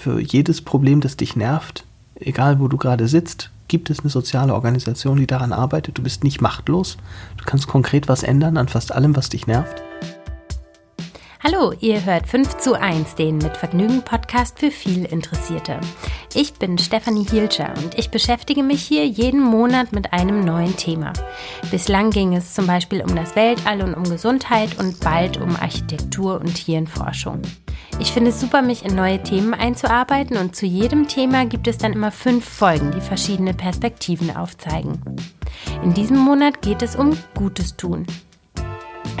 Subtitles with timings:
[0.00, 4.54] für jedes Problem, das dich nervt, egal wo du gerade sitzt, gibt es eine soziale
[4.54, 5.98] Organisation, die daran arbeitet.
[5.98, 6.96] Du bist nicht machtlos.
[7.36, 9.82] Du kannst konkret was ändern an fast allem, was dich nervt.
[11.52, 15.80] Hallo, ihr hört 5 zu 1, den mit Vergnügen Podcast für viel Interessierte.
[16.34, 21.12] Ich bin Stefanie Hielscher und ich beschäftige mich hier jeden Monat mit einem neuen Thema.
[21.70, 26.40] Bislang ging es zum Beispiel um das Weltall und um Gesundheit und bald um Architektur
[26.40, 27.42] und Hirnforschung.
[27.98, 31.78] Ich finde es super, mich in neue Themen einzuarbeiten und zu jedem Thema gibt es
[31.78, 35.02] dann immer fünf Folgen, die verschiedene Perspektiven aufzeigen.
[35.82, 38.06] In diesem Monat geht es um Gutes tun.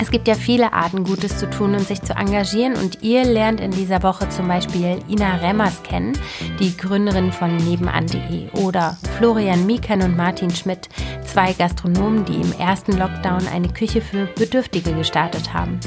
[0.00, 3.60] Es gibt ja viele Arten, Gutes zu tun und sich zu engagieren und ihr lernt
[3.60, 6.18] in dieser Woche zum Beispiel Ina Remmers kennen,
[6.58, 10.88] die Gründerin von nebenan.de oder Florian Mikan und Martin Schmidt,
[11.26, 15.78] zwei Gastronomen, die im ersten Lockdown eine Küche für Bedürftige gestartet haben.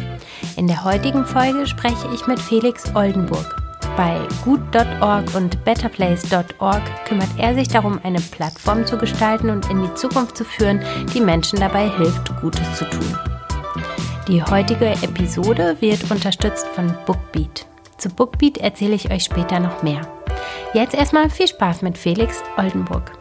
[0.58, 3.60] In der heutigen Folge spreche ich mit Felix Oldenburg.
[3.98, 9.94] Bei gut.org und betterplace.org kümmert er sich darum, eine Plattform zu gestalten und in die
[9.96, 10.84] Zukunft zu führen,
[11.16, 13.33] die Menschen dabei hilft, Gutes zu tun.
[14.28, 17.66] Die heutige Episode wird unterstützt von Bookbeat.
[17.98, 20.00] Zu Bookbeat erzähle ich euch später noch mehr.
[20.74, 23.12] Jetzt erstmal viel Spaß mit Felix Oldenburg.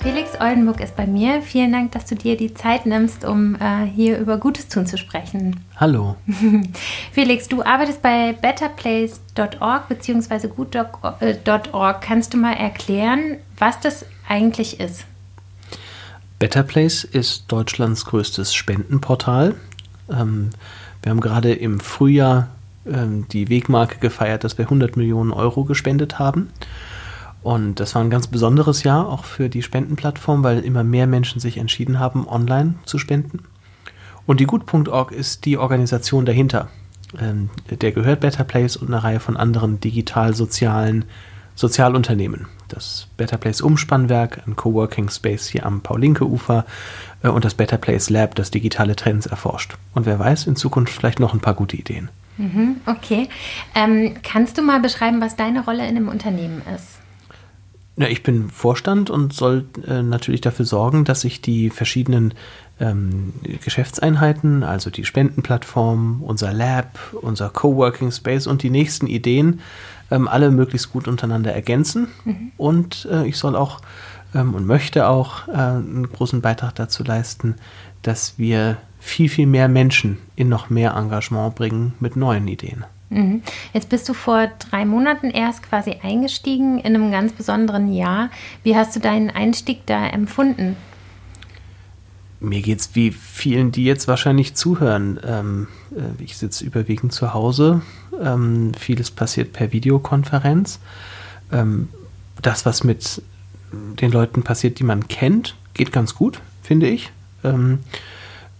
[0.00, 1.42] Felix Oldenburg ist bei mir.
[1.42, 4.98] Vielen Dank, dass du dir die Zeit nimmst, um äh, hier über Gutes tun zu
[4.98, 5.60] sprechen.
[5.76, 6.16] Hallo.
[7.12, 10.48] Felix, du arbeitest bei betterplace.org bzw.
[10.48, 12.00] gut.org.
[12.00, 15.04] Kannst du mal erklären, was das eigentlich ist?
[16.40, 19.54] Better Place ist Deutschlands größtes Spendenportal.
[20.10, 20.50] Ähm,
[21.02, 22.48] wir haben gerade im Frühjahr
[22.86, 26.48] ähm, die Wegmarke gefeiert, dass wir 100 Millionen Euro gespendet haben.
[27.42, 31.40] Und das war ein ganz besonderes Jahr auch für die Spendenplattform, weil immer mehr Menschen
[31.40, 33.40] sich entschieden haben, online zu spenden.
[34.26, 36.68] Und die Gut.org ist die Organisation dahinter.
[37.18, 41.06] Ähm, der gehört Better Place und eine Reihe von anderen digital-sozialen
[41.60, 42.46] Sozialunternehmen.
[42.68, 46.64] Das Better Place Umspannwerk, ein Coworking Space hier am Paulinke-Ufer
[47.22, 49.76] äh, und das Better Place Lab, das digitale Trends erforscht.
[49.94, 52.08] Und wer weiß, in Zukunft vielleicht noch ein paar gute Ideen.
[52.38, 53.28] Mhm, okay.
[53.74, 56.98] Ähm, kannst du mal beschreiben, was deine Rolle in dem Unternehmen ist?
[57.96, 62.32] Na, ich bin Vorstand und soll äh, natürlich dafür sorgen, dass sich die verschiedenen
[62.80, 69.60] ähm, Geschäftseinheiten, also die Spendenplattform, unser Lab, unser Coworking Space und die nächsten Ideen
[70.10, 72.08] ähm, alle möglichst gut untereinander ergänzen.
[72.24, 72.52] Mhm.
[72.56, 73.80] Und äh, ich soll auch
[74.34, 77.56] ähm, und möchte auch äh, einen großen Beitrag dazu leisten,
[78.02, 82.84] dass wir viel, viel mehr Menschen in noch mehr Engagement bringen mit neuen Ideen.
[83.08, 83.42] Mhm.
[83.72, 88.30] Jetzt bist du vor drei Monaten erst quasi eingestiegen in einem ganz besonderen Jahr.
[88.62, 90.76] Wie hast du deinen Einstieg da empfunden?
[92.38, 95.20] Mir geht es wie vielen, die jetzt wahrscheinlich zuhören.
[95.24, 97.82] Ähm, äh, ich sitze überwiegend zu Hause.
[98.20, 100.78] Ähm, vieles passiert per Videokonferenz.
[101.52, 101.88] Ähm,
[102.42, 103.22] das, was mit
[103.72, 107.10] den Leuten passiert, die man kennt, geht ganz gut, finde ich.
[107.44, 107.80] Ähm,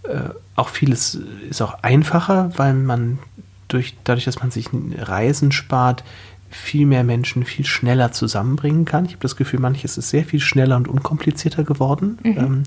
[0.03, 3.19] äh, auch vieles ist auch einfacher, weil man
[3.67, 6.03] durch, dadurch, dass man sich Reisen spart,
[6.49, 9.05] viel mehr Menschen viel schneller zusammenbringen kann.
[9.05, 12.19] Ich habe das Gefühl, manches ist sehr viel schneller und unkomplizierter geworden.
[12.23, 12.37] Mhm.
[12.37, 12.63] Ähm,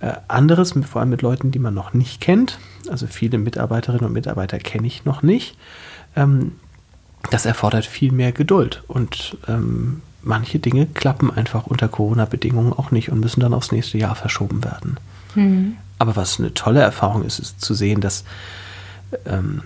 [0.00, 2.58] äh, anderes, vor allem mit Leuten, die man noch nicht kennt,
[2.90, 5.56] also viele Mitarbeiterinnen und Mitarbeiter kenne ich noch nicht,
[6.16, 6.52] ähm,
[7.30, 8.82] das erfordert viel mehr Geduld.
[8.88, 13.98] Und ähm, manche Dinge klappen einfach unter Corona-Bedingungen auch nicht und müssen dann aufs nächste
[13.98, 14.96] Jahr verschoben werden.
[15.34, 15.76] Mhm.
[15.98, 18.24] Aber was eine tolle Erfahrung ist, ist zu sehen, dass,
[19.24, 19.62] ähm,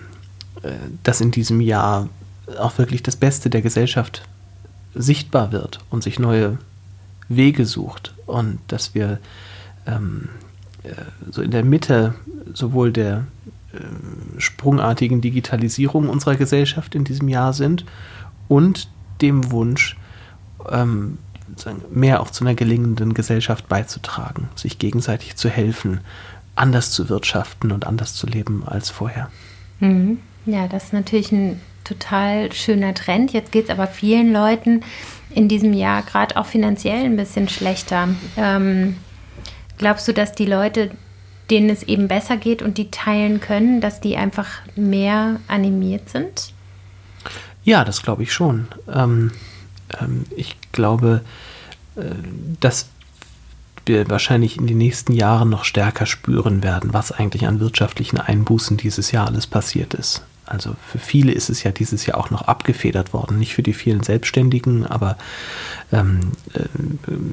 [0.61, 0.71] äh,
[1.03, 2.07] dass in diesem Jahr
[2.59, 4.23] auch wirklich das Beste der Gesellschaft
[4.93, 6.57] sichtbar wird und sich neue
[7.29, 9.19] Wege sucht und dass wir
[9.87, 10.29] ähm,
[10.83, 10.91] äh,
[11.31, 12.13] so in der Mitte
[12.53, 13.25] sowohl der
[14.37, 17.85] sprungartigen Digitalisierung unserer Gesellschaft in diesem Jahr sind
[18.47, 18.89] und
[19.21, 19.97] dem Wunsch,
[20.69, 21.17] ähm,
[21.91, 25.99] mehr auch zu einer gelingenden Gesellschaft beizutragen, sich gegenseitig zu helfen,
[26.55, 29.29] anders zu wirtschaften und anders zu leben als vorher.
[29.79, 30.19] Mhm.
[30.45, 33.33] Ja, das ist natürlich ein total schöner Trend.
[33.33, 34.81] Jetzt geht es aber vielen Leuten
[35.29, 38.09] in diesem Jahr gerade auch finanziell ein bisschen schlechter.
[38.37, 38.97] Ähm,
[39.77, 40.91] glaubst du, dass die Leute,
[41.51, 46.53] denen es eben besser geht und die teilen können, dass die einfach mehr animiert sind?
[47.63, 48.67] Ja, das glaube ich schon.
[48.91, 49.31] Ähm,
[49.99, 51.21] ähm, ich glaube,
[51.95, 52.01] äh,
[52.59, 52.89] dass
[53.85, 58.77] wir wahrscheinlich in den nächsten Jahren noch stärker spüren werden, was eigentlich an wirtschaftlichen Einbußen
[58.77, 60.23] dieses Jahr alles passiert ist.
[60.51, 63.39] Also für viele ist es ja dieses Jahr auch noch abgefedert worden.
[63.39, 65.15] Nicht für die vielen Selbstständigen, aber
[65.93, 66.65] ähm, äh,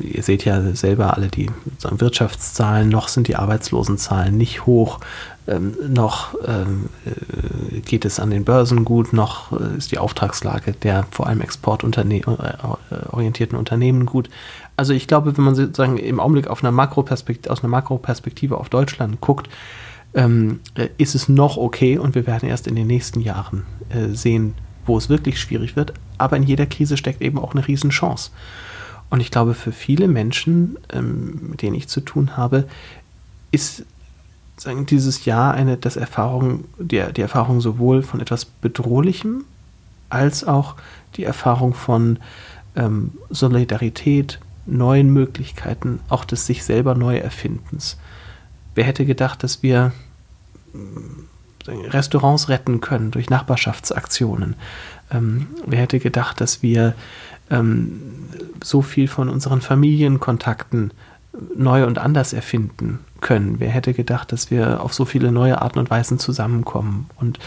[0.07, 1.51] ihr seht ja selber alle die
[1.83, 5.01] Wirtschaftszahlen, noch sind die Arbeitslosenzahlen nicht hoch,
[5.49, 10.71] ähm, noch ähm, äh, geht es an den Börsen gut, noch äh, ist die Auftragslage
[10.73, 14.31] der vor allem exportorientierten Unternehmen gut.
[14.77, 18.69] Also ich glaube, wenn man sozusagen im Augenblick auf einer Makroperspektive, aus einer Makroperspektive auf
[18.69, 19.49] Deutschland guckt,
[20.15, 24.15] ähm, äh, ist es noch okay und wir werden erst in den nächsten Jahren äh,
[24.15, 24.55] sehen,
[24.87, 25.93] wo es wirklich schwierig wird.
[26.17, 28.31] Aber in jeder Krise steckt eben auch eine Riesenchance.
[29.11, 32.65] Und ich glaube, für viele Menschen, ähm, mit denen ich zu tun habe,
[33.51, 33.85] ist
[34.57, 39.45] sagen, dieses Jahr eine das Erfahrung, die, die Erfahrung sowohl von etwas Bedrohlichem
[40.11, 40.75] als auch
[41.17, 42.19] die Erfahrung von
[42.77, 47.99] ähm, Solidarität, neuen Möglichkeiten, auch des sich selber neu erfindens.
[48.79, 49.91] Wer hätte gedacht, dass wir
[51.67, 54.55] Restaurants retten können durch Nachbarschaftsaktionen?
[55.11, 56.95] Ähm, wer hätte gedacht, dass wir
[57.51, 58.01] ähm,
[58.63, 60.93] so viel von unseren Familienkontakten
[61.57, 63.57] neu und anders erfinden können?
[63.59, 67.11] Wer hätte gedacht, dass wir auf so viele neue Arten und Weisen zusammenkommen?
[67.17, 67.41] Und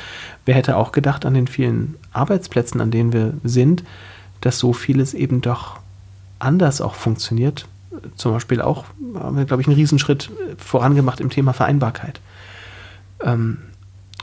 [0.46, 3.86] wer hätte auch gedacht an den vielen Arbeitsplätzen, an denen wir sind,
[4.42, 5.80] dass so vieles eben doch
[6.40, 7.70] anders auch funktioniert,
[8.16, 12.20] zum Beispiel auch, haben wir, glaube ich, einen Riesenschritt vorangemacht im Thema Vereinbarkeit.
[13.24, 13.58] Ähm,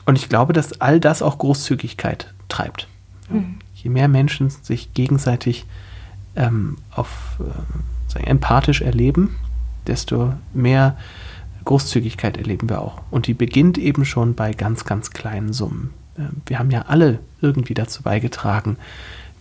[0.06, 2.88] und ich glaube, dass all das auch Großzügigkeit treibt.
[3.28, 3.56] Mhm.
[3.74, 5.66] Je mehr Menschen sich gegenseitig
[6.34, 9.36] ähm, auf, äh, sagen, empathisch erleben,
[9.86, 10.96] desto mehr
[11.64, 13.02] Großzügigkeit erleben wir auch.
[13.10, 15.90] Und die beginnt eben schon bei ganz, ganz kleinen Summen.
[16.16, 18.76] Äh, wir haben ja alle irgendwie dazu beigetragen,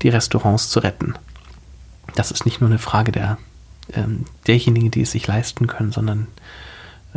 [0.01, 1.13] die Restaurants zu retten.
[2.15, 3.37] Das ist nicht nur eine Frage der
[3.93, 6.27] ähm, derjenigen, die es sich leisten können, sondern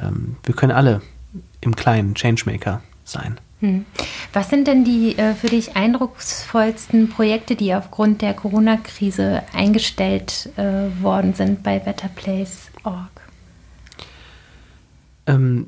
[0.00, 1.02] ähm, wir können alle
[1.60, 3.38] im Kleinen Changemaker sein.
[3.60, 3.84] Hm.
[4.32, 11.02] Was sind denn die äh, für dich eindrucksvollsten Projekte, die aufgrund der Corona-Krise eingestellt äh,
[11.02, 13.10] worden sind bei betterplace.org?
[15.26, 15.66] Ähm,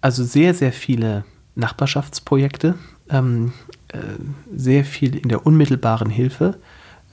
[0.00, 1.24] also sehr, sehr viele
[1.56, 2.74] Nachbarschaftsprojekte,
[3.10, 3.52] ähm,
[3.88, 3.98] äh,
[4.54, 6.58] sehr viel in der unmittelbaren Hilfe,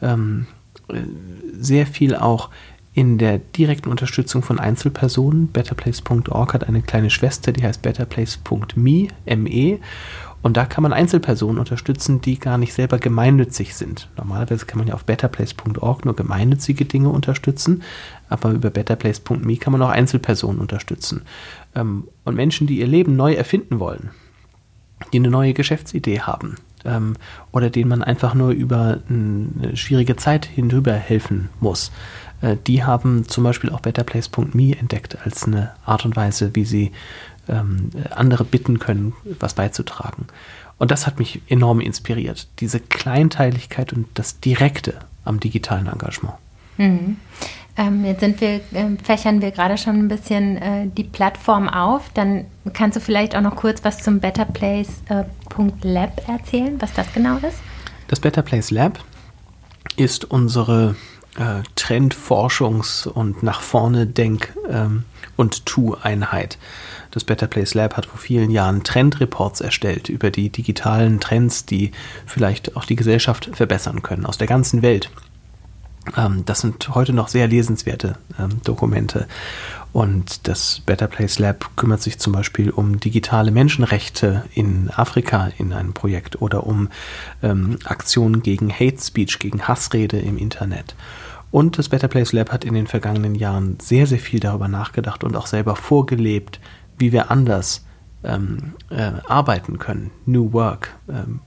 [0.01, 0.47] ähm,
[0.87, 1.01] äh,
[1.59, 2.49] sehr viel auch
[2.93, 5.47] in der direkten Unterstützung von Einzelpersonen.
[5.47, 9.79] Betterplace.org hat eine kleine Schwester, die heißt betterplace.me, ME.
[10.43, 14.09] Und da kann man Einzelpersonen unterstützen, die gar nicht selber gemeinnützig sind.
[14.17, 17.81] Normalerweise kann man ja auf betterplace.org nur gemeinnützige Dinge unterstützen,
[18.29, 21.21] aber über betterplace.me kann man auch Einzelpersonen unterstützen.
[21.75, 24.11] Ähm, und Menschen, die ihr Leben neu erfinden wollen,
[25.13, 26.55] die eine neue Geschäftsidee haben
[26.85, 27.15] ähm,
[27.51, 31.91] oder denen man einfach nur über eine schwierige Zeit hinüber helfen muss
[32.67, 36.91] die haben zum Beispiel auch betterplace.me entdeckt als eine Art und Weise, wie sie
[37.47, 40.27] ähm, andere bitten können, was beizutragen.
[40.77, 46.35] Und das hat mich enorm inspiriert, diese Kleinteiligkeit und das Direkte am digitalen Engagement.
[46.77, 47.17] Mhm.
[47.75, 52.09] Ähm, jetzt sind wir, äh, fächern wir gerade schon ein bisschen äh, die Plattform auf.
[52.13, 55.27] Dann kannst du vielleicht auch noch kurz was zum betterplace.lab
[56.27, 57.57] äh, erzählen, was das genau ist?
[58.07, 59.03] Das Better Place Lab
[59.95, 60.95] ist unsere
[61.37, 65.03] äh, Trendforschungs- und nach vorne Denk- ähm,
[65.35, 66.57] und Tu-Einheit.
[67.11, 71.91] Das Better Place Lab hat vor vielen Jahren Trendreports erstellt über die digitalen Trends, die
[72.25, 75.09] vielleicht auch die Gesellschaft verbessern können, aus der ganzen Welt.
[76.17, 79.27] Ähm, das sind heute noch sehr lesenswerte ähm, Dokumente.
[79.91, 85.71] Und das Better Place Lab kümmert sich zum Beispiel um digitale Menschenrechte in Afrika in
[85.71, 86.89] einem Projekt oder um
[87.43, 90.95] ähm, Aktionen gegen Hate Speech, gegen Hassrede im Internet.
[91.51, 95.23] Und das Better Place Lab hat in den vergangenen Jahren sehr, sehr viel darüber nachgedacht
[95.23, 96.59] und auch selber vorgelebt,
[96.97, 97.85] wie wir anders
[98.23, 100.09] ähm, äh, arbeiten können.
[100.25, 101.41] New Work, ähm,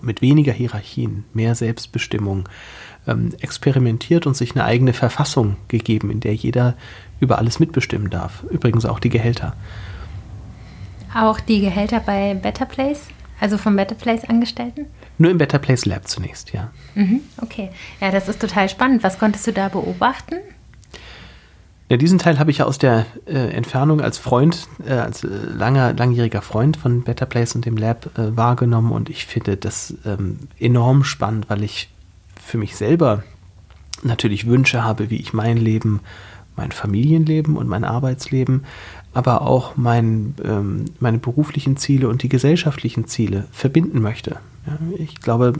[0.00, 2.48] mit weniger Hierarchien, mehr Selbstbestimmung,
[3.06, 6.74] ähm, experimentiert und sich eine eigene Verfassung gegeben, in der jeder
[7.20, 8.44] über alles mitbestimmen darf.
[8.50, 9.54] Übrigens auch die Gehälter.
[11.14, 13.02] Auch die Gehälter bei Better Place,
[13.40, 14.86] also vom Better Place Angestellten?
[15.18, 16.70] Nur im Better Place Lab zunächst, ja.
[16.94, 17.70] Mhm, okay.
[18.00, 19.02] Ja, das ist total spannend.
[19.02, 20.36] Was konntest du da beobachten?
[21.92, 25.28] Ja, diesen Teil habe ich ja aus der äh, Entfernung als Freund, äh, als äh,
[25.28, 29.94] langer, langjähriger Freund von Better Place und dem Lab äh, wahrgenommen und ich finde das
[30.06, 31.91] ähm, enorm spannend, weil ich
[32.44, 33.22] für mich selber
[34.02, 36.00] natürlich Wünsche habe, wie ich mein Leben,
[36.56, 38.64] mein Familienleben und mein Arbeitsleben,
[39.14, 44.36] aber auch mein, ähm, meine beruflichen Ziele und die gesellschaftlichen Ziele verbinden möchte.
[44.66, 45.54] Ja, ich glaube,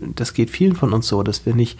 [0.00, 1.78] das geht vielen von uns so, dass wir nicht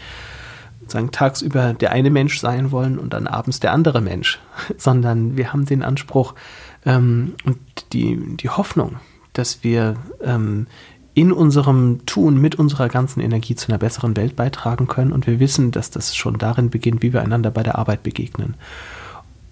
[0.86, 4.40] sagen, tagsüber der eine Mensch sein wollen und dann abends der andere Mensch,
[4.78, 6.34] sondern wir haben den Anspruch
[6.84, 7.58] ähm, und
[7.92, 8.96] die, die Hoffnung,
[9.32, 10.66] dass wir ähm,
[11.14, 15.12] in unserem Tun mit unserer ganzen Energie zu einer besseren Welt beitragen können.
[15.12, 18.54] Und wir wissen, dass das schon darin beginnt, wie wir einander bei der Arbeit begegnen.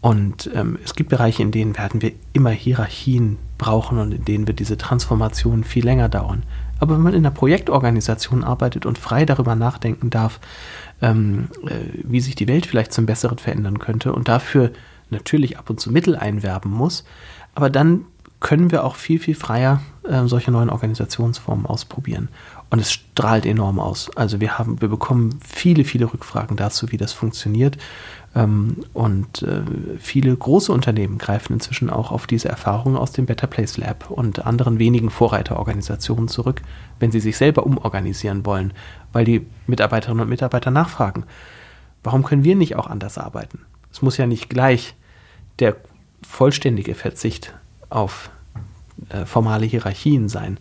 [0.00, 4.48] Und ähm, es gibt Bereiche, in denen werden wir immer Hierarchien brauchen und in denen
[4.48, 6.42] wird diese Transformation viel länger dauern.
[6.80, 10.40] Aber wenn man in einer Projektorganisation arbeitet und frei darüber nachdenken darf,
[11.00, 14.72] ähm, äh, wie sich die Welt vielleicht zum Besseren verändern könnte und dafür
[15.10, 17.04] natürlich ab und zu Mittel einwerben muss,
[17.54, 18.06] aber dann
[18.40, 22.28] können wir auch viel, viel freier äh, solche neuen Organisationsformen ausprobieren.
[22.70, 24.10] Und es strahlt enorm aus.
[24.16, 27.78] Also wir haben, wir bekommen viele, viele Rückfragen dazu, wie das funktioniert.
[28.34, 29.62] Ähm, und äh,
[30.00, 34.44] viele große Unternehmen greifen inzwischen auch auf diese Erfahrungen aus dem Better Place Lab und
[34.44, 36.62] anderen wenigen Vorreiterorganisationen zurück,
[36.98, 38.72] wenn sie sich selber umorganisieren wollen,
[39.12, 41.24] weil die Mitarbeiterinnen und Mitarbeiter nachfragen,
[42.02, 43.60] warum können wir nicht auch anders arbeiten?
[43.92, 44.96] Es muss ja nicht gleich
[45.60, 45.76] der
[46.26, 47.54] vollständige Verzicht
[47.88, 48.30] auf
[49.08, 50.58] äh, formale Hierarchien sein.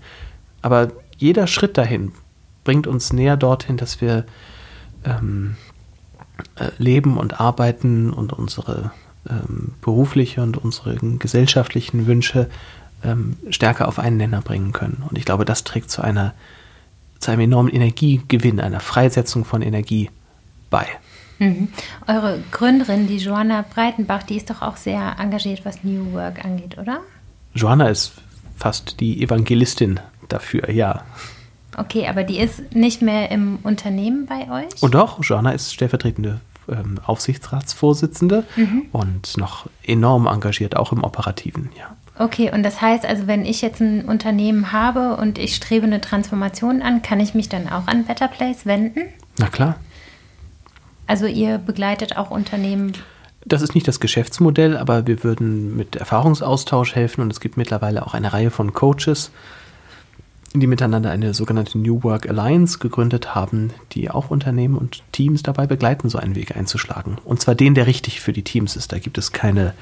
[0.61, 2.11] Aber jeder Schritt dahin
[2.63, 4.25] bringt uns näher dorthin, dass wir
[5.03, 5.55] ähm,
[6.55, 8.91] äh, leben und arbeiten und unsere
[9.29, 12.49] ähm, berufliche und unsere gesellschaftlichen Wünsche
[13.03, 15.03] ähm, stärker auf einen Nenner bringen können.
[15.07, 16.33] Und ich glaube, das trägt zu einer
[17.19, 20.09] zu einem enormen Energiegewinn, einer Freisetzung von Energie
[20.71, 20.87] bei.
[21.37, 21.69] Mhm.
[22.07, 26.77] Eure Gründerin, die Joanna Breitenbach, die ist doch auch sehr engagiert, was New Work angeht,
[26.77, 27.01] oder?
[27.53, 28.13] Joanna ist
[28.61, 29.99] fast die Evangelistin
[30.29, 31.03] dafür, ja.
[31.77, 34.83] Okay, aber die ist nicht mehr im Unternehmen bei euch?
[34.83, 38.83] Und doch, Joanna ist stellvertretende ähm, Aufsichtsratsvorsitzende mhm.
[38.91, 41.95] und noch enorm engagiert, auch im Operativen, ja.
[42.19, 46.01] Okay, und das heißt also, wenn ich jetzt ein Unternehmen habe und ich strebe eine
[46.01, 49.01] Transformation an, kann ich mich dann auch an Better Place wenden?
[49.39, 49.77] Na klar.
[51.07, 52.93] Also ihr begleitet auch Unternehmen
[53.45, 58.05] das ist nicht das Geschäftsmodell, aber wir würden mit Erfahrungsaustausch helfen und es gibt mittlerweile
[58.05, 59.31] auch eine Reihe von Coaches,
[60.53, 65.65] die miteinander eine sogenannte New Work Alliance gegründet haben, die auch Unternehmen und Teams dabei
[65.65, 67.17] begleiten, so einen Weg einzuschlagen.
[67.23, 68.91] Und zwar den, der richtig für die Teams ist.
[68.91, 69.73] Da gibt es keine,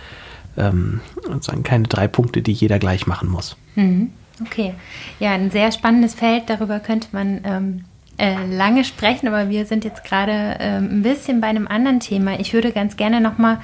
[0.58, 3.58] ähm, sozusagen keine drei Punkte, die jeder gleich machen muss.
[3.76, 4.12] Mhm.
[4.42, 4.74] Okay.
[5.20, 6.44] Ja, ein sehr spannendes Feld.
[6.50, 7.86] Darüber könnte man ähm,
[8.20, 12.40] äh, lange sprechen, aber wir sind jetzt gerade äh, ein bisschen bei einem anderen Thema.
[12.40, 13.60] Ich würde ganz gerne nochmal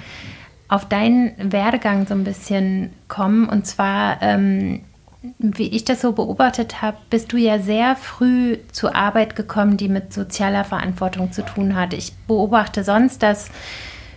[0.68, 3.48] auf deinen Werdegang so ein bisschen kommen.
[3.48, 4.82] Und zwar, ähm,
[5.38, 9.90] wie ich das so beobachtet habe, bist du ja sehr früh zur Arbeit gekommen, die
[9.90, 11.94] mit sozialer Verantwortung zu tun hat.
[11.94, 13.52] Ich beobachte sonst, dass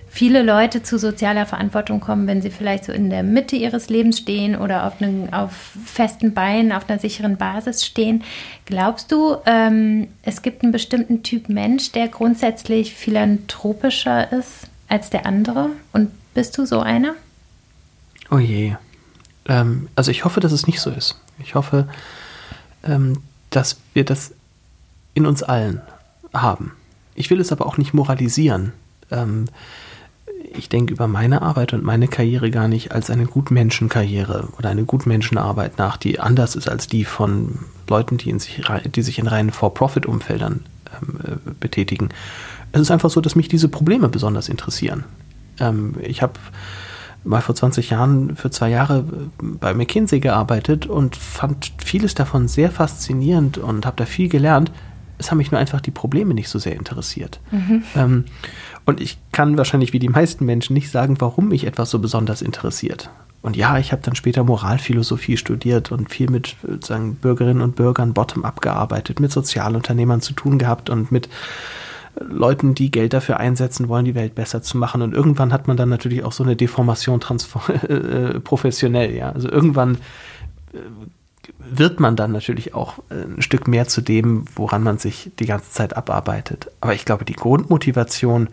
[0.09, 4.19] viele Leute zu sozialer Verantwortung kommen, wenn sie vielleicht so in der Mitte ihres Lebens
[4.19, 5.53] stehen oder auf, einen, auf
[5.85, 8.25] festen Beinen, auf einer sicheren Basis stehen.
[8.67, 15.27] Glaubst du, ähm, es gibt einen bestimmten Typ Mensch, der grundsätzlich philanthropischer ist als der
[15.27, 15.71] andere?
[15.93, 17.15] Und bist du so einer?
[18.31, 18.75] Oh je.
[19.47, 21.21] Ähm, also ich hoffe, dass es nicht so ist.
[21.39, 21.89] Ich hoffe,
[22.85, 24.35] ähm, dass wir das
[25.15, 25.81] in uns allen
[26.33, 26.73] haben.
[27.15, 28.73] Ich will es aber auch nicht moralisieren.
[29.11, 29.47] Ähm,
[30.59, 34.85] ich denke über meine Arbeit und meine Karriere gar nicht als eine Gutmenschenkarriere oder eine
[34.85, 39.27] Gutmenschenarbeit nach, die anders ist als die von Leuten, die, in sich, die sich in
[39.27, 40.65] reinen For-Profit-Umfeldern
[41.01, 42.11] ähm, äh, betätigen.
[42.73, 45.05] Es ist einfach so, dass mich diese Probleme besonders interessieren.
[45.61, 46.35] Ähm, ich habe
[47.25, 49.05] mal vor 20 Jahren für zwei Jahre
[49.39, 54.71] bei McKinsey gearbeitet und fand vieles davon sehr faszinierend und habe da viel gelernt.
[55.19, 57.41] Es haben mich nur einfach die Probleme nicht so sehr interessiert.
[57.51, 57.83] Mhm.
[57.97, 58.25] Ähm,
[58.89, 62.41] und ich kann wahrscheinlich wie die meisten Menschen nicht sagen, warum mich etwas so besonders
[62.41, 63.11] interessiert.
[63.43, 68.15] Und ja, ich habe dann später Moralphilosophie studiert und viel mit sagen, Bürgerinnen und Bürgern
[68.15, 71.29] bottom-up gearbeitet, mit Sozialunternehmern zu tun gehabt und mit
[72.19, 75.03] Leuten, die Geld dafür einsetzen wollen, die Welt besser zu machen.
[75.03, 77.21] Und irgendwann hat man dann natürlich auch so eine Deformation
[77.89, 79.33] äh, professionell, ja.
[79.33, 79.97] Also irgendwann
[80.73, 80.79] äh,
[81.59, 85.71] wird man dann natürlich auch ein Stück mehr zu dem, woran man sich die ganze
[85.71, 86.71] Zeit abarbeitet.
[86.81, 88.49] Aber ich glaube, die Grundmotivation,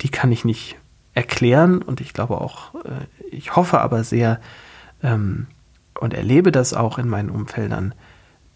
[0.00, 0.76] die kann ich nicht
[1.14, 4.40] erklären und ich glaube auch, äh, ich hoffe aber sehr
[5.02, 5.46] ähm,
[5.98, 7.94] und erlebe das auch in meinen Umfeldern,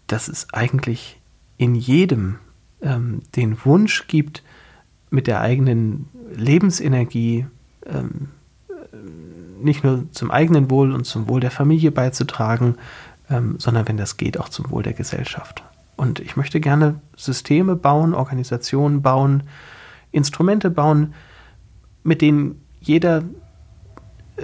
[0.07, 1.19] dass es eigentlich
[1.57, 2.39] in jedem
[2.81, 4.43] ähm, den Wunsch gibt,
[5.09, 7.45] mit der eigenen Lebensenergie
[7.85, 8.29] ähm,
[9.61, 12.75] nicht nur zum eigenen Wohl und zum Wohl der Familie beizutragen,
[13.29, 15.63] ähm, sondern wenn das geht, auch zum Wohl der Gesellschaft.
[15.95, 19.43] Und ich möchte gerne Systeme bauen, Organisationen bauen,
[20.11, 21.13] Instrumente bauen,
[22.03, 23.23] mit denen jeder
[24.37, 24.43] äh,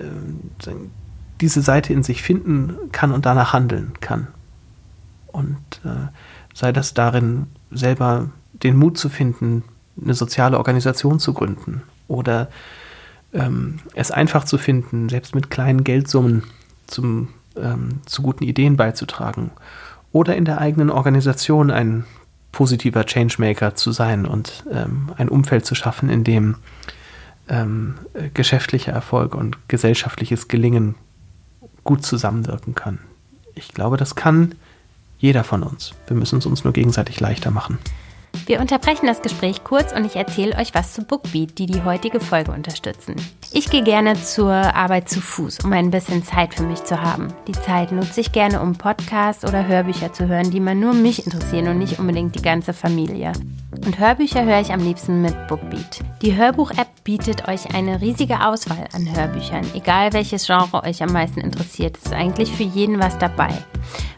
[1.41, 4.27] diese Seite in sich finden kann und danach handeln kann.
[5.27, 6.07] Und äh,
[6.53, 9.63] sei das darin, selber den Mut zu finden,
[10.01, 12.50] eine soziale Organisation zu gründen oder
[13.33, 16.43] ähm, es einfach zu finden, selbst mit kleinen Geldsummen
[16.88, 19.51] zum, ähm, zu guten Ideen beizutragen
[20.12, 22.05] oder in der eigenen Organisation ein
[22.51, 26.55] positiver Changemaker zu sein und ähm, ein Umfeld zu schaffen, in dem
[27.48, 27.96] ähm,
[28.34, 30.96] geschäftlicher Erfolg und gesellschaftliches Gelingen
[31.84, 33.00] gut zusammenwirken kann.
[33.55, 34.55] Ich glaube, das kann
[35.20, 35.93] jeder von uns.
[36.08, 37.77] Wir müssen es uns nur gegenseitig leichter machen.
[38.45, 42.19] Wir unterbrechen das Gespräch kurz und ich erzähle euch was zu Bookbeat, die die heutige
[42.19, 43.15] Folge unterstützen.
[43.53, 47.33] Ich gehe gerne zur Arbeit zu Fuß, um ein bisschen Zeit für mich zu haben.
[47.47, 51.25] Die Zeit nutze ich gerne, um Podcasts oder Hörbücher zu hören, die man nur mich
[51.25, 53.33] interessieren und nicht unbedingt die ganze Familie.
[53.85, 56.00] Und Hörbücher höre ich am liebsten mit Bookbeat.
[56.21, 59.65] Die Hörbuch-App bietet euch eine riesige Auswahl an Hörbüchern.
[59.73, 63.50] Egal welches Genre euch am meisten interessiert, ist eigentlich für jeden was dabei.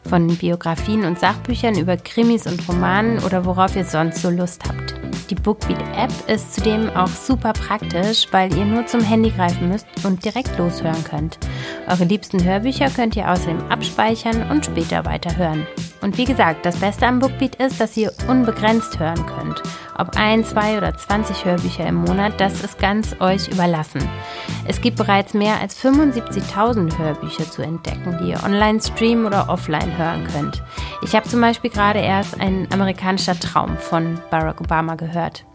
[0.08, 4.96] Von Biografien und Sachbüchern über Krimis und Romanen oder worauf ihr sonst so Lust habt.
[5.30, 10.26] Die Bookbeat-App ist zudem auch super praktisch, weil ihr nur zum Handy greifen müsst und
[10.26, 11.40] direkt loshören könnt.
[11.88, 15.66] Eure liebsten Hörbücher könnt ihr außerdem abspeichern und später weiterhören.
[16.04, 19.64] Und wie gesagt, das Beste am Bookbeat ist, dass ihr unbegrenzt hören könnt.
[19.98, 24.02] Ob ein, zwei oder 20 Hörbücher im Monat, das ist ganz euch überlassen.
[24.68, 29.98] Es gibt bereits mehr als 75.000 Hörbücher zu entdecken, die ihr online streamen oder offline
[29.98, 30.62] hören könnt.
[31.04, 35.46] Ich habe zum Beispiel gerade erst ein amerikanischer Traum von Barack Obama gehört.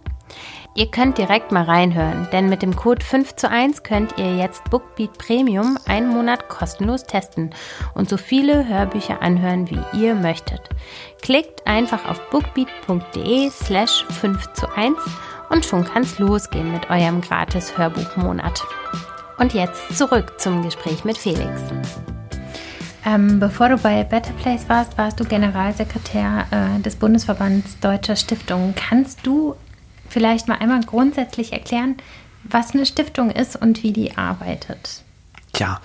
[0.79, 4.63] Ihr könnt direkt mal reinhören, denn mit dem Code 5 zu 1 könnt ihr jetzt
[4.71, 7.51] Bookbeat Premium einen Monat kostenlos testen
[7.95, 10.61] und so viele Hörbücher anhören, wie ihr möchtet.
[11.21, 14.97] Klickt einfach auf bookbeat.de slash 5 zu 1
[15.51, 18.63] und schon kann's losgehen mit eurem gratis Hörbuchmonat.
[19.39, 21.61] Und jetzt zurück zum Gespräch mit Felix.
[23.05, 28.77] Ähm, bevor du bei Better Place warst, warst du Generalsekretär äh, des Bundesverbands Deutscher Stiftungen.
[28.77, 29.57] Kannst du
[30.09, 31.97] vielleicht mal einmal grundsätzlich erklären,
[32.45, 35.03] was eine Stiftung ist und wie die arbeitet?
[35.53, 35.81] Tja,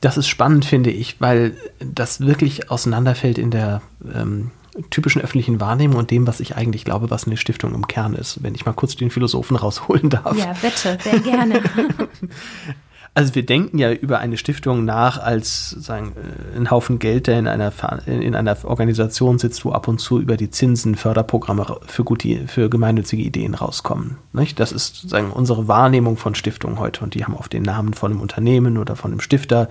[0.00, 3.82] das ist spannend, finde ich, weil das wirklich auseinanderfällt in der
[4.14, 4.50] ähm,
[4.90, 8.42] typischen öffentlichen Wahrnehmung und dem, was ich eigentlich glaube, was eine Stiftung im Kern ist.
[8.42, 10.36] Wenn ich mal kurz den Philosophen rausholen darf.
[10.36, 11.62] Ja, bitte, sehr gerne.
[13.14, 17.38] Also wir denken ja über eine Stiftung nach als sagen, äh, ein Haufen Geld, der
[17.38, 17.70] in einer,
[18.06, 22.70] in einer Organisation sitzt, wo ab und zu über die Zinsen Förderprogramme für, gute, für
[22.70, 24.16] gemeinnützige Ideen rauskommen.
[24.32, 24.58] Nicht?
[24.60, 28.12] Das ist sagen, unsere Wahrnehmung von Stiftungen heute und die haben oft den Namen von
[28.12, 29.68] einem Unternehmen oder von einem Stifter.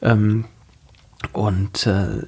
[0.00, 0.46] Ähm,
[1.32, 2.24] und äh,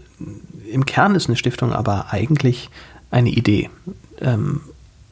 [0.71, 2.69] im Kern ist eine Stiftung aber eigentlich
[3.11, 3.71] eine Idee.
[4.21, 4.61] Ähm,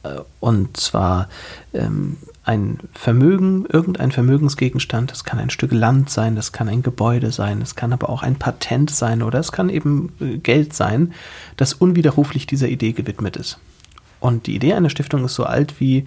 [0.03, 1.29] äh, und zwar
[1.73, 2.17] ähm,
[2.51, 7.61] ein Vermögen, irgendein Vermögensgegenstand, das kann ein Stück Land sein, das kann ein Gebäude sein,
[7.61, 11.13] das kann aber auch ein Patent sein oder es kann eben äh, Geld sein,
[11.55, 13.57] das unwiderruflich dieser Idee gewidmet ist.
[14.19, 16.05] Und die Idee einer Stiftung ist so alt wie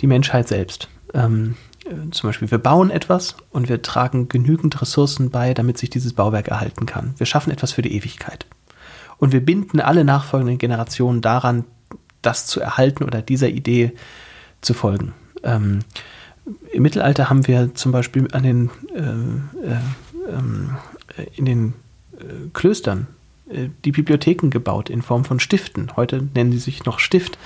[0.00, 0.88] die Menschheit selbst.
[1.14, 1.54] Ähm,
[1.84, 6.12] äh, zum Beispiel, wir bauen etwas und wir tragen genügend Ressourcen bei, damit sich dieses
[6.12, 7.14] Bauwerk erhalten kann.
[7.18, 8.46] Wir schaffen etwas für die Ewigkeit.
[9.18, 11.64] Und wir binden alle nachfolgenden Generationen daran,
[12.20, 13.92] das zu erhalten oder dieser Idee
[14.60, 15.14] zu folgen.
[15.44, 15.80] Ähm,
[16.72, 20.76] Im Mittelalter haben wir zum Beispiel an den, äh, äh, ähm,
[21.36, 21.74] in den
[22.18, 23.06] äh, Klöstern
[23.48, 25.96] äh, die Bibliotheken gebaut in Form von Stiften.
[25.96, 27.38] Heute nennen sie sich noch Stift,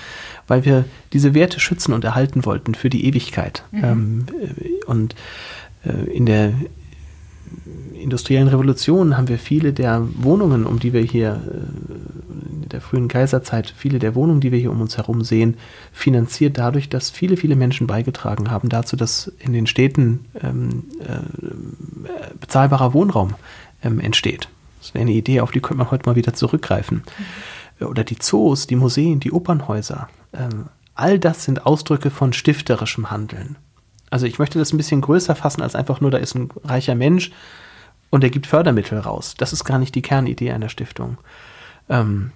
[0.47, 3.65] weil wir diese Werte schützen und erhalten wollten für die Ewigkeit.
[3.73, 3.85] Mhm.
[3.85, 5.15] Ähm, äh, und
[5.85, 6.53] äh, in der
[8.01, 11.43] industriellen Revolution haben wir viele der Wohnungen, um die wir hier
[12.63, 15.57] in der frühen Kaiserzeit, viele der Wohnungen, die wir hier um uns herum sehen,
[15.93, 21.21] finanziert dadurch, dass viele, viele Menschen beigetragen haben dazu, dass in den Städten ähm, äh,
[22.41, 23.35] bezahlbarer Wohnraum
[23.83, 24.49] ähm, entsteht.
[24.81, 27.03] Das wäre eine Idee, auf die könnte man heute mal wieder zurückgreifen.
[27.79, 27.87] Mhm.
[27.87, 30.09] Oder die Zoos, die Museen, die Opernhäuser.
[30.33, 33.57] Ähm, all das sind Ausdrücke von stifterischem Handeln.
[34.11, 36.95] Also ich möchte das ein bisschen größer fassen als einfach nur, da ist ein reicher
[36.95, 37.31] Mensch
[38.11, 39.35] und er gibt Fördermittel raus.
[39.37, 41.19] Das ist gar nicht die Kernidee einer Stiftung.
[41.89, 42.33] Ähm,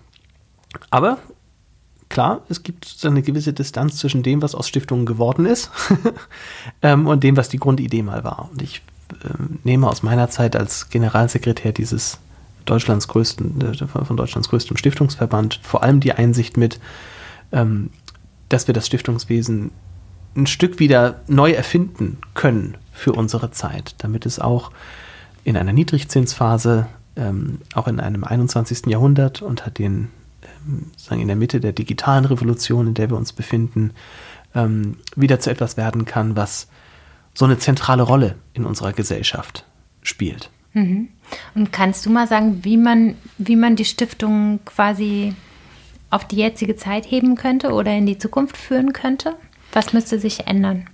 [0.90, 1.18] aber
[2.08, 5.70] klar, es gibt eine gewisse Distanz zwischen dem, was aus Stiftungen geworden ist
[6.82, 8.50] ähm, und dem, was die Grundidee mal war.
[8.52, 8.82] Und ich
[9.24, 9.28] äh,
[9.64, 12.18] nehme aus meiner Zeit als Generalsekretär dieses
[12.64, 16.78] Deutschlands größten, äh, von Deutschlands größtem Stiftungsverband vor allem die Einsicht mit,
[17.50, 17.90] ähm,
[18.48, 19.70] dass wir das Stiftungswesen
[20.36, 24.70] ein Stück wieder neu erfinden können für unsere Zeit, damit es auch
[25.44, 28.86] in einer Niedrigzinsphase, ähm, auch in einem 21.
[28.86, 30.08] Jahrhundert unter den
[30.42, 33.92] ähm, sagen in der Mitte der digitalen Revolution, in der wir uns befinden,
[34.54, 36.68] ähm, wieder zu etwas werden kann, was
[37.34, 39.64] so eine zentrale Rolle in unserer Gesellschaft
[40.02, 40.50] spielt.
[40.74, 41.08] Mhm.
[41.54, 45.34] Und kannst du mal sagen, wie man, wie man die Stiftung quasi
[46.10, 49.34] auf die jetzige Zeit heben könnte oder in die Zukunft führen könnte?
[49.72, 50.86] Was müsste sich ändern?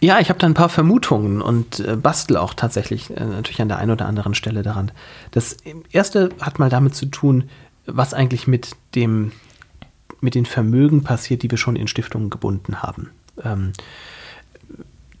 [0.00, 3.68] Ja, ich habe da ein paar Vermutungen und äh, bastel auch tatsächlich äh, natürlich an
[3.68, 4.92] der einen oder anderen Stelle daran.
[5.30, 5.56] Das
[5.90, 7.44] erste hat mal damit zu tun,
[7.86, 9.32] was eigentlich mit dem
[10.20, 13.10] mit den Vermögen passiert, die wir schon in Stiftungen gebunden haben.
[13.42, 13.72] Ähm,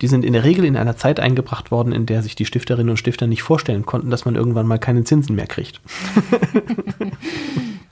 [0.00, 2.90] die sind in der Regel in einer Zeit eingebracht worden, in der sich die Stifterinnen
[2.90, 5.80] und Stifter nicht vorstellen konnten, dass man irgendwann mal keine Zinsen mehr kriegt.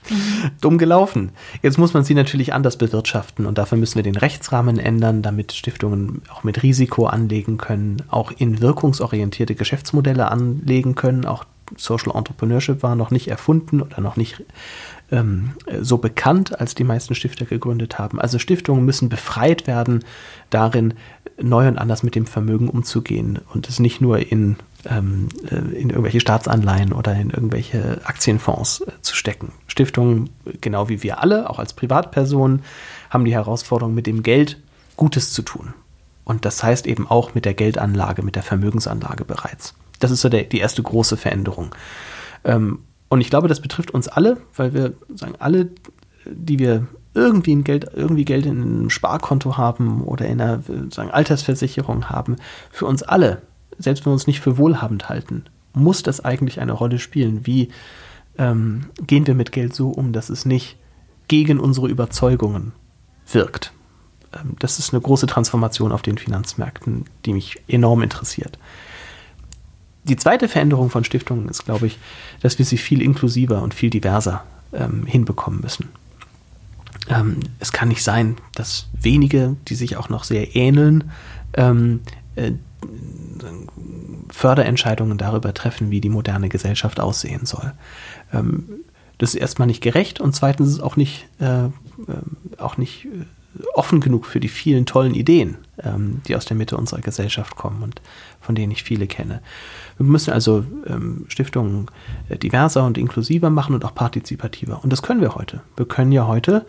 [0.61, 1.31] Dumm gelaufen.
[1.61, 5.53] Jetzt muss man sie natürlich anders bewirtschaften und dafür müssen wir den Rechtsrahmen ändern, damit
[5.53, 11.25] Stiftungen auch mit Risiko anlegen können, auch in wirkungsorientierte Geschäftsmodelle anlegen können.
[11.25, 11.45] Auch
[11.77, 14.43] Social Entrepreneurship war noch nicht erfunden oder noch nicht
[15.11, 18.19] ähm, so bekannt, als die meisten Stifter gegründet haben.
[18.19, 20.03] Also Stiftungen müssen befreit werden
[20.49, 20.93] darin,
[21.41, 24.55] neu und anders mit dem Vermögen umzugehen und es nicht nur in,
[24.89, 29.51] ähm, äh, in irgendwelche Staatsanleihen oder in irgendwelche Aktienfonds äh, zu stecken.
[29.67, 30.29] Stiftungen,
[30.61, 32.61] genau wie wir alle, auch als Privatpersonen,
[33.09, 34.61] haben die Herausforderung, mit dem Geld
[34.95, 35.73] Gutes zu tun.
[36.23, 39.75] Und das heißt eben auch mit der Geldanlage, mit der Vermögensanlage bereits.
[39.99, 41.73] Das ist so der, die erste große Veränderung.
[42.43, 45.69] Ähm, und ich glaube, das betrifft uns alle, weil wir sagen, alle,
[46.25, 51.11] die wir irgendwie ein Geld, irgendwie Geld in einem Sparkonto haben oder in einer sagen,
[51.11, 52.35] Altersversicherung haben,
[52.71, 53.41] für uns alle,
[53.77, 57.45] selbst wenn wir uns nicht für wohlhabend halten, muss das eigentlich eine Rolle spielen.
[57.45, 57.69] Wie
[58.37, 60.77] ähm, gehen wir mit Geld so um, dass es nicht
[61.27, 62.71] gegen unsere Überzeugungen
[63.31, 63.73] wirkt?
[64.33, 68.57] Ähm, das ist eine große Transformation auf den Finanzmärkten, die mich enorm interessiert
[70.05, 71.97] die zweite Veränderung von Stiftungen ist, glaube ich,
[72.41, 75.89] dass wir sie viel inklusiver und viel diverser ähm, hinbekommen müssen.
[77.09, 81.11] Ähm, es kann nicht sein, dass wenige, die sich auch noch sehr ähneln,
[81.55, 82.01] ähm,
[82.35, 82.51] äh,
[84.29, 87.73] Förderentscheidungen darüber treffen, wie die moderne Gesellschaft aussehen soll.
[88.33, 88.65] Ähm,
[89.17, 91.69] das ist erstmal nicht gerecht und zweitens ist es auch nicht, äh, äh,
[92.57, 93.25] auch nicht äh,
[93.73, 97.81] offen genug für die vielen tollen Ideen, ähm, die aus der Mitte unserer Gesellschaft kommen
[97.83, 98.01] und
[98.41, 99.41] von denen ich viele kenne.
[99.97, 101.87] Wir müssen also ähm, Stiftungen
[102.29, 104.83] äh, diverser und inklusiver machen und auch partizipativer.
[104.83, 105.61] Und das können wir heute.
[105.77, 106.65] Wir können ja heute,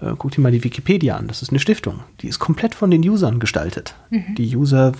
[0.00, 2.90] äh, guck dir mal die Wikipedia an, das ist eine Stiftung, die ist komplett von
[2.90, 3.94] den Usern gestaltet.
[4.10, 4.34] Mhm.
[4.36, 4.92] Die User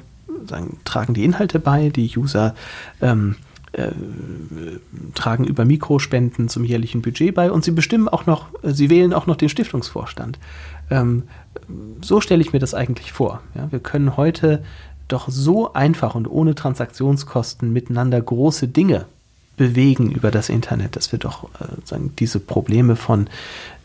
[0.47, 2.55] sagen, tragen die Inhalte bei, die User
[3.01, 3.37] ähm,
[3.73, 3.91] äh,
[5.15, 9.13] tragen über Mikrospenden zum jährlichen Budget bei und sie bestimmen auch noch, äh, sie wählen
[9.13, 10.39] auch noch den Stiftungsvorstand.
[10.91, 11.25] Ähm,
[12.03, 13.43] so stelle ich mir das eigentlich vor.
[13.55, 14.65] Ja, wir können heute
[15.07, 19.07] doch so einfach und ohne Transaktionskosten miteinander große Dinge
[19.57, 23.29] bewegen über das Internet, dass wir doch äh, sagen, diese Probleme von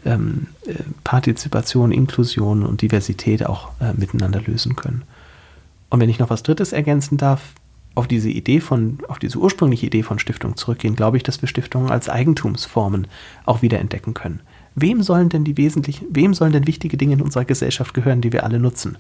[0.06, 5.04] ähm, äh, Partizipation, Inklusion und Diversität auch äh, miteinander lösen können.
[5.96, 7.54] Und wenn ich noch was Drittes ergänzen darf,
[7.96, 11.48] auf diese Idee von, auf diese ursprüngliche Idee von Stiftung zurückgehen, glaube ich, dass wir
[11.48, 13.08] Stiftungen als Eigentumsformen
[13.46, 14.42] auch wieder entdecken können.
[14.76, 18.34] Wem sollen denn die wesentlichen, wem sollen denn wichtige Dinge in unserer Gesellschaft gehören, die
[18.34, 18.98] wir alle nutzen?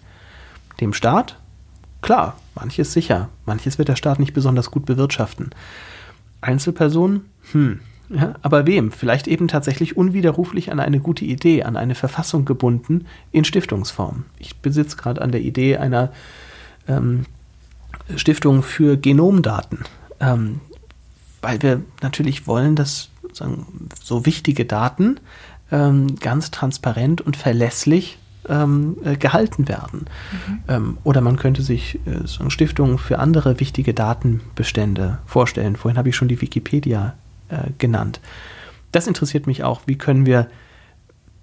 [0.80, 1.38] Dem Staat?
[2.02, 3.28] Klar, manches sicher.
[3.46, 5.50] Manches wird der Staat nicht besonders gut bewirtschaften.
[6.40, 7.26] Einzelpersonen?
[7.52, 7.82] Hm.
[8.08, 8.94] Ja, aber wem?
[8.94, 14.24] Vielleicht eben tatsächlich unwiderruflich an eine gute Idee, an eine Verfassung gebunden in Stiftungsform.
[14.40, 16.14] Ich besitze gerade an der Idee einer
[16.88, 17.26] ähm,
[18.16, 19.80] Stiftung für Genomdaten,
[20.20, 20.62] ähm,
[21.42, 23.66] weil wir natürlich wollen, dass sagen,
[24.02, 25.20] so wichtige Daten
[25.72, 28.18] ähm, ganz transparent und verlässlich
[28.48, 30.06] ähm, äh, gehalten werden.
[30.32, 30.64] Mhm.
[30.68, 35.76] Ähm, oder man könnte sich äh, so Stiftungen für andere wichtige Datenbestände vorstellen.
[35.76, 37.16] Vorhin habe ich schon die Wikipedia
[37.50, 38.20] äh, genannt.
[38.92, 39.82] Das interessiert mich auch.
[39.86, 40.48] Wie können wir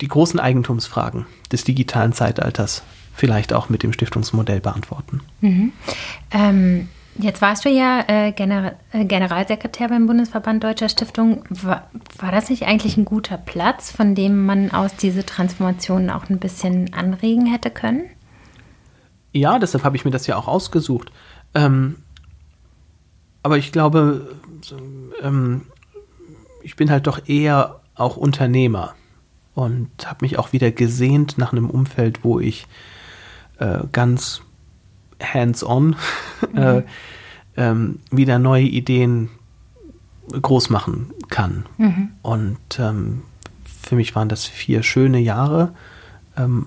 [0.01, 5.21] die großen Eigentumsfragen des digitalen Zeitalters vielleicht auch mit dem Stiftungsmodell beantworten?
[5.41, 5.73] Mhm.
[6.31, 11.45] Ähm Jetzt warst du ja äh, Gener äh, Generalsekretär beim Bundesverband Deutscher Stiftung.
[11.51, 16.31] War, war, das nicht eigentlich ein guter Platz, von dem man aus diese Transformation auch
[16.31, 18.05] ein bisschen anregen hätte können?
[19.33, 21.13] Ja, deshalb habe ich mir das ja auch ausgesucht.
[21.55, 21.97] Ähm,
[23.43, 24.35] aber ich glaube,
[25.23, 25.63] ähm,
[26.63, 28.95] ich bin halt doch eher auch Unternehmer
[29.55, 32.67] und habe mich auch wieder gesehnt nach einem Umfeld, wo ich
[33.63, 34.43] äh, ganz
[35.23, 35.97] hands-on
[36.53, 36.59] mhm.
[36.59, 36.83] äh,
[37.57, 39.29] ähm, wieder neue Ideen
[40.31, 41.67] groß machen kann.
[41.79, 42.09] Mhm.
[42.23, 43.23] Und ähm,
[43.65, 45.75] für mich waren das vier schöne Jahre,
[46.37, 46.67] ähm,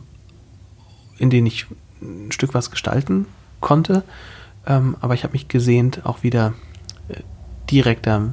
[1.17, 1.65] in denen ich
[2.01, 3.25] ein Stück was gestalten
[3.61, 4.03] konnte.
[4.67, 6.53] Ähm, aber ich habe mich gesehnt, auch wieder
[7.09, 7.21] äh,
[7.69, 8.31] direkter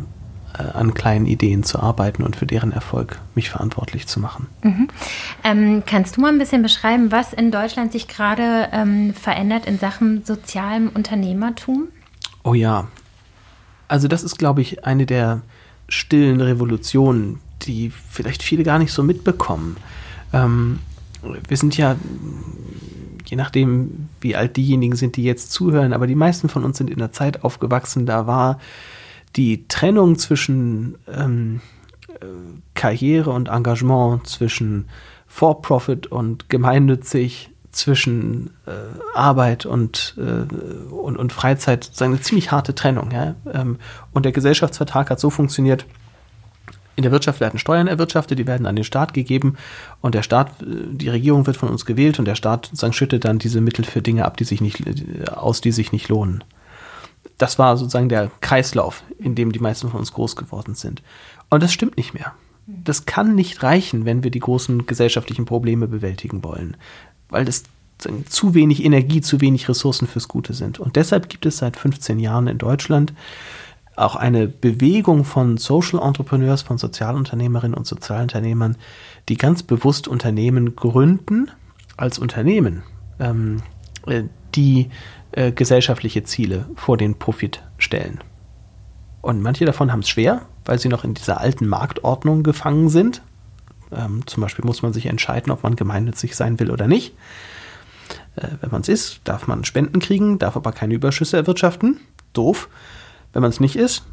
[0.58, 4.46] an kleinen Ideen zu arbeiten und für deren Erfolg mich verantwortlich zu machen.
[4.62, 4.88] Mhm.
[5.44, 9.78] Ähm, kannst du mal ein bisschen beschreiben, was in Deutschland sich gerade ähm, verändert in
[9.78, 11.88] Sachen sozialem Unternehmertum?
[12.44, 12.88] Oh ja,
[13.88, 15.42] also das ist, glaube ich, eine der
[15.88, 19.76] stillen Revolutionen, die vielleicht viele gar nicht so mitbekommen.
[20.32, 20.78] Ähm,
[21.46, 21.96] wir sind ja,
[23.26, 26.90] je nachdem, wie alt diejenigen sind, die jetzt zuhören, aber die meisten von uns sind
[26.90, 28.58] in der Zeit aufgewachsen, da war
[29.36, 31.60] die Trennung zwischen ähm,
[32.74, 34.88] Karriere und Engagement, zwischen
[35.26, 38.70] For-Profit und gemeinnützig, zwischen äh,
[39.14, 43.10] Arbeit und, äh, und, und Freizeit, sozusagen eine ziemlich harte Trennung.
[43.12, 43.34] Ja?
[43.50, 43.78] Ähm,
[44.12, 45.86] und der Gesellschaftsvertrag hat so funktioniert,
[46.94, 49.56] in der Wirtschaft werden Steuern erwirtschaftet, die werden an den Staat gegeben
[50.02, 53.24] und der Staat, äh, die Regierung wird von uns gewählt und der Staat sozusagen schüttet
[53.24, 54.82] dann diese Mittel für Dinge ab, die sich nicht,
[55.30, 56.44] aus, die sich nicht lohnen.
[57.38, 61.02] Das war sozusagen der Kreislauf, in dem die meisten von uns groß geworden sind.
[61.50, 62.32] Und das stimmt nicht mehr.
[62.66, 66.76] Das kann nicht reichen, wenn wir die großen gesellschaftlichen Probleme bewältigen wollen,
[67.28, 67.64] weil das
[68.28, 70.80] zu wenig Energie, zu wenig Ressourcen fürs Gute sind.
[70.80, 73.12] Und deshalb gibt es seit 15 Jahren in Deutschland
[73.96, 78.76] auch eine Bewegung von Social Entrepreneurs, von Sozialunternehmerinnen und Sozialunternehmern,
[79.28, 81.50] die ganz bewusst Unternehmen gründen
[81.96, 82.82] als Unternehmen,
[83.20, 83.62] ähm,
[84.06, 84.90] äh, die
[85.32, 88.20] äh, gesellschaftliche Ziele vor den Profit stellen.
[89.20, 93.22] Und manche davon haben es schwer, weil sie noch in dieser alten Marktordnung gefangen sind.
[93.92, 97.14] Ähm, zum Beispiel muss man sich entscheiden, ob man gemeinnützig sein will oder nicht.
[98.36, 102.00] Äh, wenn man es ist, darf man Spenden kriegen, darf aber keine Überschüsse erwirtschaften.
[102.32, 102.68] Doof.
[103.32, 104.04] Wenn man es nicht ist,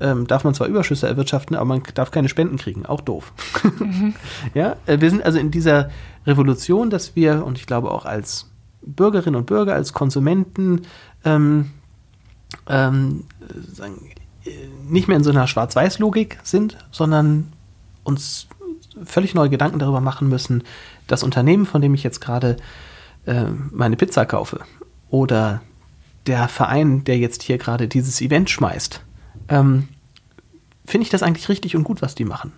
[0.00, 2.86] ähm, darf man zwar Überschüsse erwirtschaften, aber man darf keine Spenden kriegen.
[2.86, 3.32] Auch doof.
[3.78, 4.14] Mhm.
[4.54, 5.90] ja, äh, wir sind also in dieser
[6.26, 8.50] Revolution, dass wir, und ich glaube auch als
[8.84, 10.82] Bürgerinnen und Bürger, als Konsumenten,
[11.24, 11.70] ähm,
[12.66, 13.24] ähm,
[14.44, 14.50] äh,
[14.88, 17.52] nicht mehr in so einer Schwarz-Weiß-Logik sind, sondern
[18.04, 18.46] uns
[19.04, 20.62] völlig neue Gedanken darüber machen müssen,
[21.06, 22.56] das Unternehmen, von dem ich jetzt gerade
[23.26, 24.60] äh, meine Pizza kaufe,
[25.10, 25.62] oder
[26.26, 29.02] der Verein, der jetzt hier gerade dieses Event schmeißt,
[29.48, 29.88] ähm,
[30.86, 32.52] finde ich das eigentlich richtig und gut, was die machen.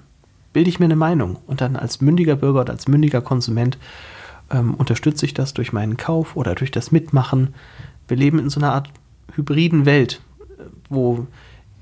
[0.52, 3.78] Bilde ich mir eine Meinung und dann als mündiger Bürger oder als mündiger Konsument
[4.50, 7.54] ähm, unterstütze ich das durch meinen Kauf oder durch das Mitmachen.
[8.08, 8.90] Wir leben in so einer Art
[9.34, 10.20] hybriden Welt,
[10.88, 11.26] wo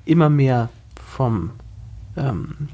[0.05, 0.71] immer mehr
[1.15, 1.51] vom,
[2.17, 2.69] ähm,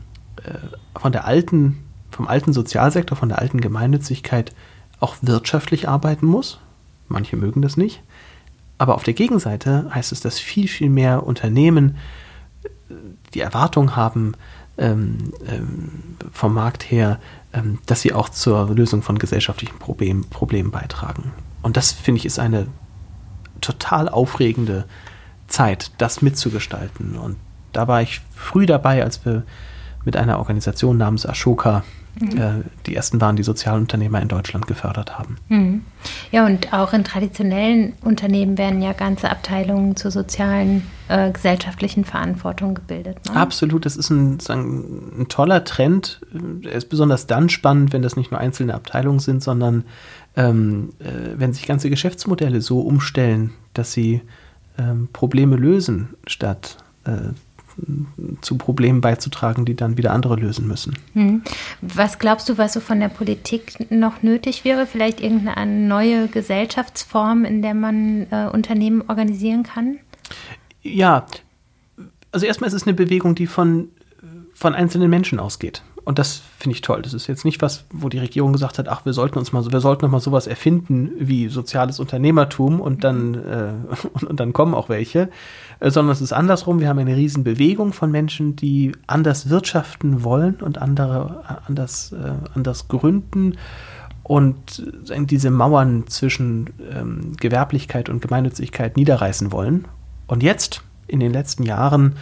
[0.44, 1.79] äh, von der alten,
[2.11, 4.55] vom alten Sozialsektor, von der alten Gemeinnützigkeit
[5.00, 6.61] auch wirtschaftlich arbeiten muss.
[7.09, 8.03] Manche mögen das nicht.
[8.79, 11.96] Aber auf der Gegenseite heißt es, dass viel, viel mehr Unternehmen
[12.62, 12.94] äh,
[13.35, 14.35] die Erwartung haben,
[14.80, 17.20] ähm, ähm, vom Markt her,
[17.52, 21.32] ähm, dass sie auch zur Lösung von gesellschaftlichen Problem, Problemen beitragen.
[21.62, 22.66] Und das, finde ich, ist eine
[23.60, 24.86] total aufregende
[25.46, 27.16] Zeit, das mitzugestalten.
[27.16, 27.36] Und
[27.72, 29.44] da war ich früh dabei, als wir
[30.04, 31.84] mit einer Organisation namens Ashoka
[32.18, 32.38] mhm.
[32.38, 32.51] äh,
[32.87, 35.37] die ersten waren, die Sozialunternehmer in Deutschland gefördert haben.
[35.49, 35.83] Mhm.
[36.31, 42.75] Ja, und auch in traditionellen Unternehmen werden ja ganze Abteilungen zur sozialen, äh, gesellschaftlichen Verantwortung
[42.75, 43.18] gebildet.
[43.27, 43.37] Ne?
[43.37, 46.20] Absolut, das ist ein, ein, toller Trend.
[46.64, 49.85] Er ist besonders dann spannend, wenn das nicht nur einzelne Abteilungen sind, sondern
[50.37, 51.05] ähm, äh,
[51.37, 54.23] wenn sich ganze Geschäftsmodelle so umstellen, dass sie
[54.79, 57.33] ähm, Probleme lösen, statt äh,
[58.40, 60.96] zu Problemen beizutragen, die dann wieder andere lösen müssen.
[61.14, 61.42] Hm.
[61.80, 64.86] Was glaubst du, was so von der Politik noch nötig wäre?
[64.86, 69.98] Vielleicht irgendeine neue Gesellschaftsform, in der man äh, Unternehmen organisieren kann?
[70.82, 71.26] Ja,
[72.32, 73.88] also erstmal ist es eine Bewegung, die von,
[74.54, 75.82] von einzelnen Menschen ausgeht.
[76.04, 77.02] Und das finde ich toll.
[77.02, 79.70] Das ist jetzt nicht was, wo die Regierung gesagt hat, ach, wir sollten uns mal,
[79.70, 83.72] wir sollten noch mal sowas erfinden wie soziales Unternehmertum und dann, äh,
[84.14, 85.28] und, und, dann kommen auch welche,
[85.80, 86.80] äh, sondern es ist andersrum.
[86.80, 92.12] Wir haben eine riesen Bewegung von Menschen, die anders wirtschaften wollen und andere äh, anders,
[92.12, 93.56] äh, anders gründen
[94.22, 99.88] und diese Mauern zwischen ähm, Gewerblichkeit und Gemeinnützigkeit niederreißen wollen.
[100.28, 102.14] Und jetzt, in den letzten Jahren, äh,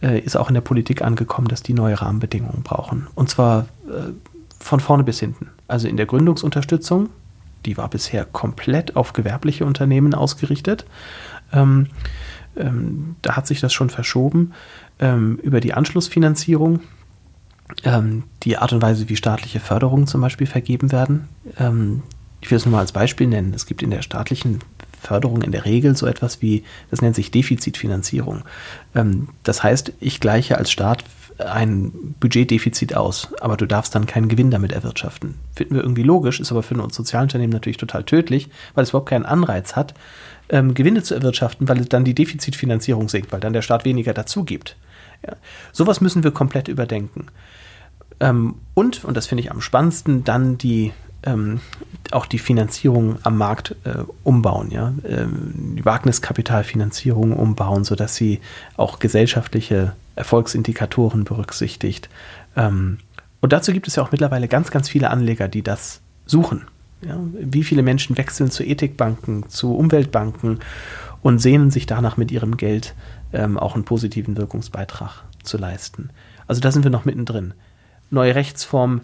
[0.00, 3.06] ist auch in der Politik angekommen, dass die neue Rahmenbedingungen brauchen.
[3.14, 4.12] Und zwar äh,
[4.58, 5.48] von vorne bis hinten.
[5.68, 7.08] Also in der Gründungsunterstützung,
[7.66, 10.86] die war bisher komplett auf gewerbliche Unternehmen ausgerichtet.
[11.52, 11.88] Ähm,
[12.56, 14.52] ähm, da hat sich das schon verschoben.
[14.98, 16.80] Ähm, über die Anschlussfinanzierung,
[17.84, 21.28] ähm, die Art und Weise, wie staatliche Förderungen zum Beispiel vergeben werden.
[21.58, 22.02] Ähm,
[22.40, 23.52] ich will es nur mal als Beispiel nennen.
[23.54, 24.60] Es gibt in der staatlichen
[25.00, 28.42] Förderung in der Regel so etwas wie, das nennt sich Defizitfinanzierung.
[28.94, 31.04] Ähm, das heißt, ich gleiche als Staat
[31.38, 35.36] ein Budgetdefizit aus, aber du darfst dann keinen Gewinn damit erwirtschaften.
[35.54, 39.08] Finden wir irgendwie logisch, ist aber für uns Sozialunternehmen natürlich total tödlich, weil es überhaupt
[39.08, 39.94] keinen Anreiz hat,
[40.50, 44.44] ähm, Gewinne zu erwirtschaften, weil dann die Defizitfinanzierung sinkt, weil dann der Staat weniger dazu
[44.44, 44.76] gibt.
[45.26, 45.34] Ja.
[45.72, 47.26] Sowas müssen wir komplett überdenken.
[48.20, 51.60] Ähm, und, und das finde ich am spannendsten, dann die ähm,
[52.10, 58.40] auch die Finanzierung am Markt äh, umbauen, ja, ähm, die Wagniskapitalfinanzierung umbauen, sodass sie
[58.76, 62.08] auch gesellschaftliche Erfolgsindikatoren berücksichtigt.
[62.56, 62.98] Ähm,
[63.40, 66.66] und dazu gibt es ja auch mittlerweile ganz, ganz viele Anleger, die das suchen.
[67.02, 70.58] Ja, wie viele Menschen wechseln zu Ethikbanken, zu Umweltbanken
[71.22, 72.94] und sehnen sich danach mit ihrem Geld
[73.32, 76.10] ähm, auch einen positiven Wirkungsbeitrag zu leisten.
[76.46, 77.54] Also da sind wir noch mittendrin.
[78.10, 79.00] neue Rechtsform,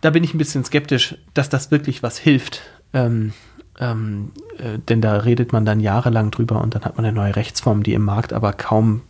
[0.00, 2.62] da bin ich ein bisschen skeptisch, dass das wirklich was hilft.
[2.92, 3.32] Ähm,
[3.80, 7.36] ähm, äh, denn da redet man dann jahrelang drüber und dann hat man eine neue
[7.36, 9.02] Rechtsform, die im Markt aber kaum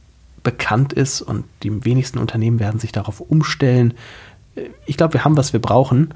[0.43, 3.95] bekannt ist und die wenigsten Unternehmen werden sich darauf umstellen.
[4.55, 6.15] Äh, ich glaube, wir haben, was wir brauchen.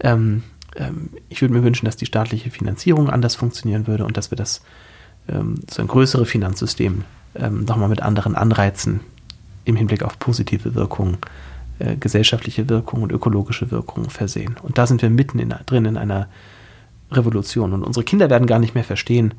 [0.00, 0.42] Ähm,
[0.76, 4.36] ähm, ich würde mir wünschen, dass die staatliche Finanzierung anders funktionieren würde und dass wir
[4.36, 4.62] das
[5.28, 9.00] ähm, so ein größeres Finanzsystem ähm, nochmal mit anderen Anreizen
[9.64, 11.18] im Hinblick auf positive Wirkungen,
[11.78, 14.56] äh, gesellschaftliche Wirkungen und ökologische Wirkungen versehen.
[14.62, 16.28] Und da sind wir mitten in, drin in einer
[17.10, 17.72] Revolution.
[17.72, 19.34] Und unsere Kinder werden gar nicht mehr verstehen,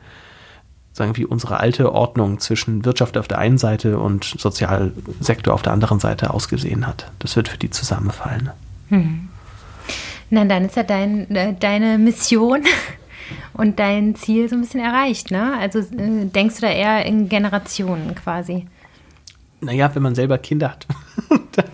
[0.93, 5.73] sagen wie unsere alte Ordnung zwischen Wirtschaft auf der einen Seite und Sozialsektor auf der
[5.73, 7.11] anderen Seite ausgesehen hat.
[7.19, 8.49] Das wird für die zusammenfallen.
[8.89, 9.29] Hm.
[10.29, 12.63] Na, dann ist ja dein, äh, deine Mission
[13.53, 15.57] und dein Ziel so ein bisschen erreicht, ne?
[15.59, 18.67] Also äh, denkst du da eher in Generationen quasi?
[19.61, 20.87] Naja, wenn man selber Kinder hat,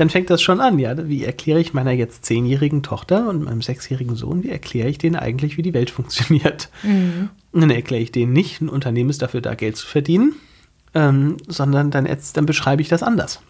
[0.00, 0.96] dann fängt das schon an, ja.
[1.08, 5.14] Wie erkläre ich meiner jetzt zehnjährigen Tochter und meinem sechsjährigen Sohn, wie erkläre ich denen
[5.14, 6.70] eigentlich, wie die Welt funktioniert?
[6.82, 7.28] Mhm.
[7.52, 10.32] Und dann erkläre ich denen nicht, ein Unternehmen ist dafür da, Geld zu verdienen,
[10.94, 13.42] ähm, sondern dann, dann beschreibe ich das anders.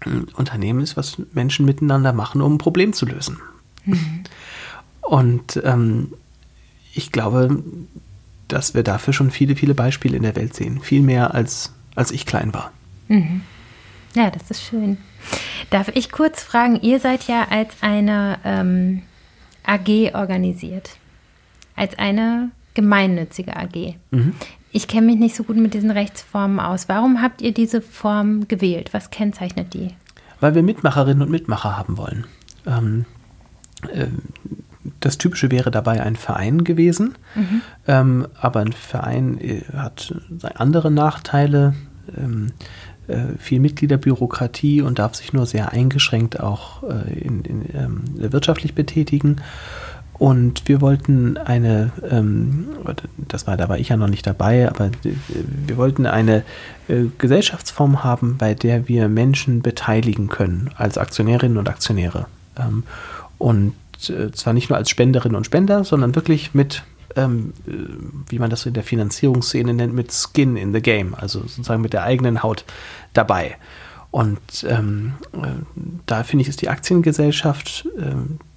[0.00, 3.38] Ein Unternehmen ist, was Menschen miteinander machen, um ein Problem zu lösen.
[3.84, 4.24] Mhm.
[5.00, 6.12] Und ähm,
[6.92, 7.62] ich glaube,
[8.48, 10.80] dass wir dafür schon viele, viele Beispiele in der Welt sehen.
[10.80, 12.72] Viel mehr als, als ich klein war.
[13.06, 13.42] Mhm.
[14.18, 14.98] Ja, das ist schön.
[15.70, 19.02] Darf ich kurz fragen, ihr seid ja als eine ähm,
[19.64, 20.90] AG organisiert.
[21.76, 23.94] Als eine gemeinnützige AG.
[24.10, 24.34] Mhm.
[24.72, 26.88] Ich kenne mich nicht so gut mit diesen Rechtsformen aus.
[26.88, 28.92] Warum habt ihr diese Form gewählt?
[28.92, 29.94] Was kennzeichnet die?
[30.40, 32.26] Weil wir Mitmacherinnen und Mitmacher haben wollen.
[32.66, 33.04] Ähm,
[33.92, 34.08] äh,
[34.98, 37.62] das Typische wäre dabei ein Verein gewesen, mhm.
[37.86, 40.12] ähm, aber ein Verein äh, hat
[40.56, 41.74] andere Nachteile.
[42.16, 42.97] Ähm, äh,
[43.38, 49.36] viel Mitgliederbürokratie und darf sich nur sehr eingeschränkt auch äh, in, in, ähm, wirtschaftlich betätigen.
[50.18, 52.66] Und wir wollten eine, ähm,
[53.16, 56.42] das war, da war ich ja noch nicht dabei, aber wir wollten eine
[56.88, 62.26] äh, Gesellschaftsform haben, bei der wir Menschen beteiligen können als Aktionärinnen und Aktionäre.
[62.58, 62.82] Ähm,
[63.38, 63.74] und
[64.08, 66.82] äh, zwar nicht nur als Spenderinnen und Spender, sondern wirklich mit
[67.18, 67.72] ähm, äh,
[68.28, 71.92] wie man das in der Finanzierungsszene nennt, mit Skin in the Game, also sozusagen mit
[71.92, 72.64] der eigenen Haut
[73.12, 73.56] dabei.
[74.10, 75.48] Und ähm, äh,
[76.06, 78.14] da finde ich, ist die Aktiengesellschaft, äh,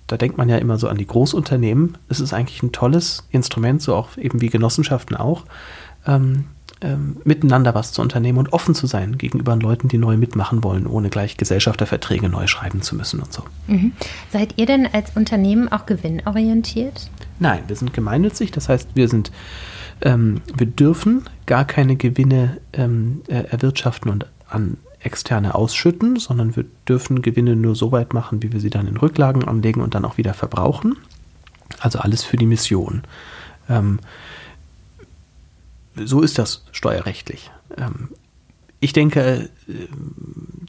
[0.07, 1.97] da denkt man ja immer so an die Großunternehmen.
[2.09, 5.45] Es ist eigentlich ein tolles Instrument, so auch eben wie Genossenschaften auch,
[6.81, 10.87] ähm, miteinander was zu unternehmen und offen zu sein gegenüber Leuten, die neu mitmachen wollen,
[10.87, 13.43] ohne gleich Gesellschafterverträge neu schreiben zu müssen und so.
[13.67, 13.93] Mhm.
[14.31, 17.09] Seid ihr denn als Unternehmen auch gewinnorientiert?
[17.39, 19.31] Nein, wir sind gemeinnützig, das heißt, wir sind
[20.01, 26.65] ähm, wir dürfen gar keine Gewinne ähm, äh, erwirtschaften und an externe ausschütten, sondern wir
[26.87, 30.05] dürfen Gewinne nur so weit machen, wie wir sie dann in Rücklagen anlegen und dann
[30.05, 30.97] auch wieder verbrauchen.
[31.79, 33.03] Also alles für die Mission.
[33.69, 33.99] Ähm,
[35.95, 37.51] so ist das steuerrechtlich.
[37.77, 38.09] Ähm,
[38.79, 39.73] ich denke, äh,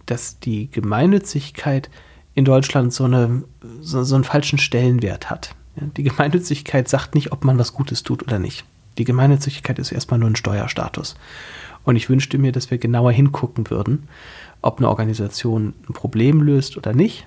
[0.06, 1.90] dass die Gemeinnützigkeit
[2.34, 3.44] in Deutschland so, eine,
[3.80, 5.54] so, so einen falschen Stellenwert hat.
[5.96, 8.64] Die Gemeinnützigkeit sagt nicht, ob man was Gutes tut oder nicht.
[8.98, 11.16] Die Gemeinnützigkeit ist erstmal nur ein Steuerstatus.
[11.84, 14.08] Und ich wünschte mir, dass wir genauer hingucken würden,
[14.60, 17.26] ob eine Organisation ein Problem löst oder nicht,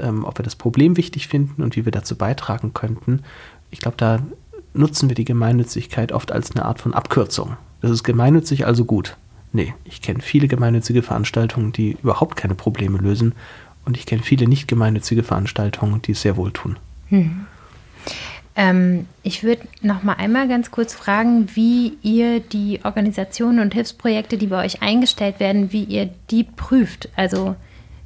[0.00, 3.22] ähm, ob wir das Problem wichtig finden und wie wir dazu beitragen könnten.
[3.70, 4.20] Ich glaube, da
[4.74, 7.56] nutzen wir die Gemeinnützigkeit oft als eine Art von Abkürzung.
[7.80, 9.16] Das ist gemeinnützig, also gut.
[9.52, 13.34] Nee, ich kenne viele gemeinnützige Veranstaltungen, die überhaupt keine Probleme lösen.
[13.84, 16.76] Und ich kenne viele nicht gemeinnützige Veranstaltungen, die es sehr wohl tun.
[17.08, 17.46] Hm.
[18.56, 24.38] Ähm, ich würde noch mal einmal ganz kurz fragen, wie ihr die Organisationen und Hilfsprojekte,
[24.38, 27.08] die bei euch eingestellt werden, wie ihr die prüft.
[27.16, 27.56] Also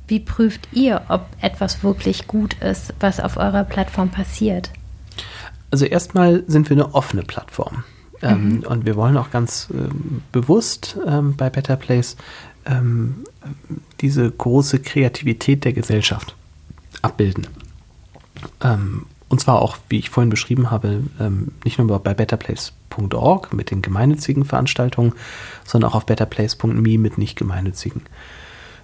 [0.06, 4.70] wie prüft ihr, ob etwas wirklich gut ist, was auf eurer Plattform passiert?
[5.70, 7.84] Also erstmal sind wir eine offene Plattform.
[8.20, 8.58] Ähm, mhm.
[8.64, 12.16] und wir wollen auch ganz ähm, bewusst ähm, bei Better Place
[12.66, 13.24] ähm,
[14.00, 16.34] diese große Kreativität der Gesellschaft
[17.00, 17.46] abbilden.
[18.60, 23.70] Ähm, und zwar auch, wie ich vorhin beschrieben habe, ähm, nicht nur bei betterplace.org mit
[23.70, 25.12] den gemeinnützigen Veranstaltungen,
[25.64, 28.02] sondern auch auf betterplace.me mit nicht gemeinnützigen.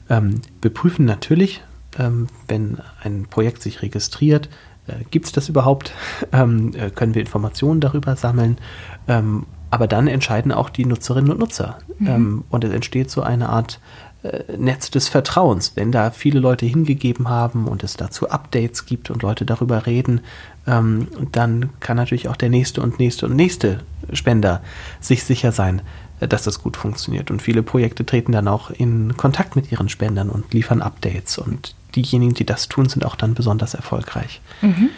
[0.06, 1.62] Wir prüfen natürlich,
[1.96, 4.50] wenn ein Projekt sich registriert,
[4.86, 5.92] äh, gibt es das überhaupt?
[6.32, 8.58] Ähm, äh, können wir Informationen darüber sammeln?
[9.06, 11.78] Ähm, aber dann entscheiden auch die Nutzerinnen und Nutzer.
[11.98, 12.06] Mhm.
[12.08, 13.80] Ähm, und es entsteht so eine Art
[14.24, 15.72] äh, Netz des Vertrauens.
[15.74, 20.20] Wenn da viele Leute hingegeben haben und es dazu Updates gibt und Leute darüber reden,
[20.66, 23.80] ähm, dann kann natürlich auch der nächste und nächste und nächste
[24.12, 24.62] Spender
[25.00, 25.82] sich sicher sein,
[26.20, 27.30] äh, dass das gut funktioniert.
[27.30, 31.36] Und viele Projekte treten dann auch in Kontakt mit ihren Spendern und liefern Updates.
[31.36, 34.40] Und diejenigen, die das tun, sind auch dann besonders erfolgreich.
[34.62, 34.90] Mhm.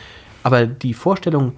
[0.42, 1.52] Aber die Vorstellung,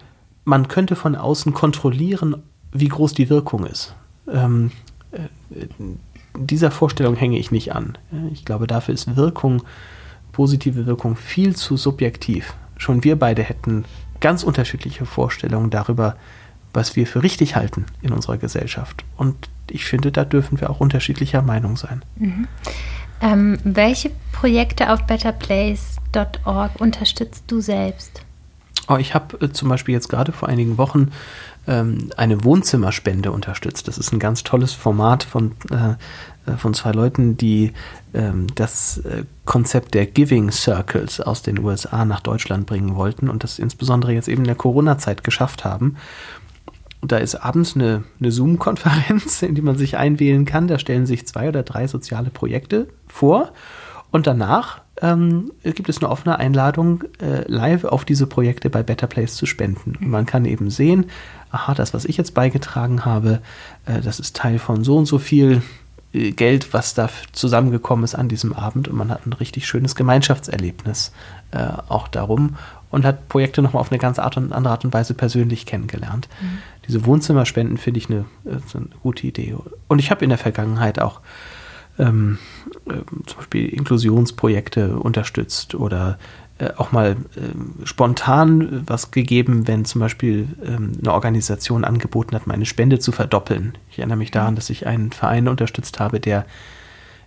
[0.44, 3.94] man könnte von außen kontrollieren, wie groß die Wirkung ist,
[4.32, 4.70] ähm,
[5.12, 5.66] äh,
[6.38, 7.98] dieser Vorstellung hänge ich nicht an.
[8.32, 9.62] Ich glaube, dafür ist Wirkung,
[10.32, 12.54] positive Wirkung viel zu subjektiv.
[12.76, 13.84] Schon wir beide hätten
[14.20, 16.16] ganz unterschiedliche Vorstellungen darüber,
[16.72, 19.04] was wir für richtig halten in unserer Gesellschaft.
[19.16, 22.04] Und ich finde, da dürfen wir auch unterschiedlicher Meinung sein.
[22.16, 22.46] Mhm.
[23.20, 28.22] Ähm, welche Projekte auf betterplace.org unterstützt du selbst?
[28.88, 31.10] Oh, ich habe äh, zum Beispiel jetzt gerade vor einigen Wochen
[31.66, 33.86] ähm, eine Wohnzimmerspende unterstützt.
[33.86, 37.74] Das ist ein ganz tolles Format von, äh, äh, von zwei Leuten, die
[38.14, 43.44] ähm, das äh, Konzept der Giving Circles aus den USA nach Deutschland bringen wollten und
[43.44, 45.96] das insbesondere jetzt eben in der Corona-Zeit geschafft haben.
[47.00, 50.68] Und da ist abends eine, eine Zoom-Konferenz, in die man sich einwählen kann.
[50.68, 53.52] Da stellen sich zwei oder drei soziale Projekte vor.
[54.10, 59.06] Und danach ähm, gibt es eine offene Einladung, äh, live auf diese Projekte bei Better
[59.06, 59.96] Place zu spenden.
[60.00, 61.06] Und man kann eben sehen,
[61.50, 63.40] aha, das, was ich jetzt beigetragen habe,
[63.86, 65.62] äh, das ist Teil von so und so viel
[66.12, 68.88] äh, Geld, was da zusammengekommen ist an diesem Abend.
[68.88, 71.12] Und man hat ein richtig schönes Gemeinschaftserlebnis
[71.50, 72.56] äh, auch darum
[72.90, 76.28] und hat Projekte nochmal auf eine ganz Art und andere Art und Weise persönlich kennengelernt.
[76.40, 76.58] Mhm.
[76.88, 79.54] Diese Wohnzimmerspenden finde ich eine, äh, eine, gute Idee.
[79.86, 81.20] Und ich habe in der Vergangenheit auch
[81.98, 82.38] ähm,
[82.86, 82.94] äh,
[83.26, 86.18] zum Beispiel Inklusionsprojekte unterstützt oder
[86.58, 92.46] äh, auch mal äh, spontan was gegeben, wenn zum Beispiel ähm, eine Organisation angeboten hat,
[92.46, 93.76] meine Spende zu verdoppeln.
[93.90, 96.46] Ich erinnere mich daran, dass ich einen Verein unterstützt habe, der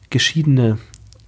[0.09, 0.79] geschiedene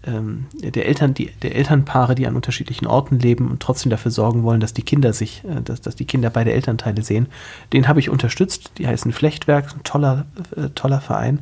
[0.06, 4.44] ähm, der Eltern, die, der Elternpaare, die an unterschiedlichen Orten leben und trotzdem dafür sorgen
[4.44, 7.28] wollen, dass die Kinder sich, äh, dass, dass die Kinder beide Elternteile sehen,
[7.72, 8.72] den habe ich unterstützt.
[8.78, 10.26] Die heißen Flechtwerk, ein toller,
[10.56, 11.40] äh, toller Verein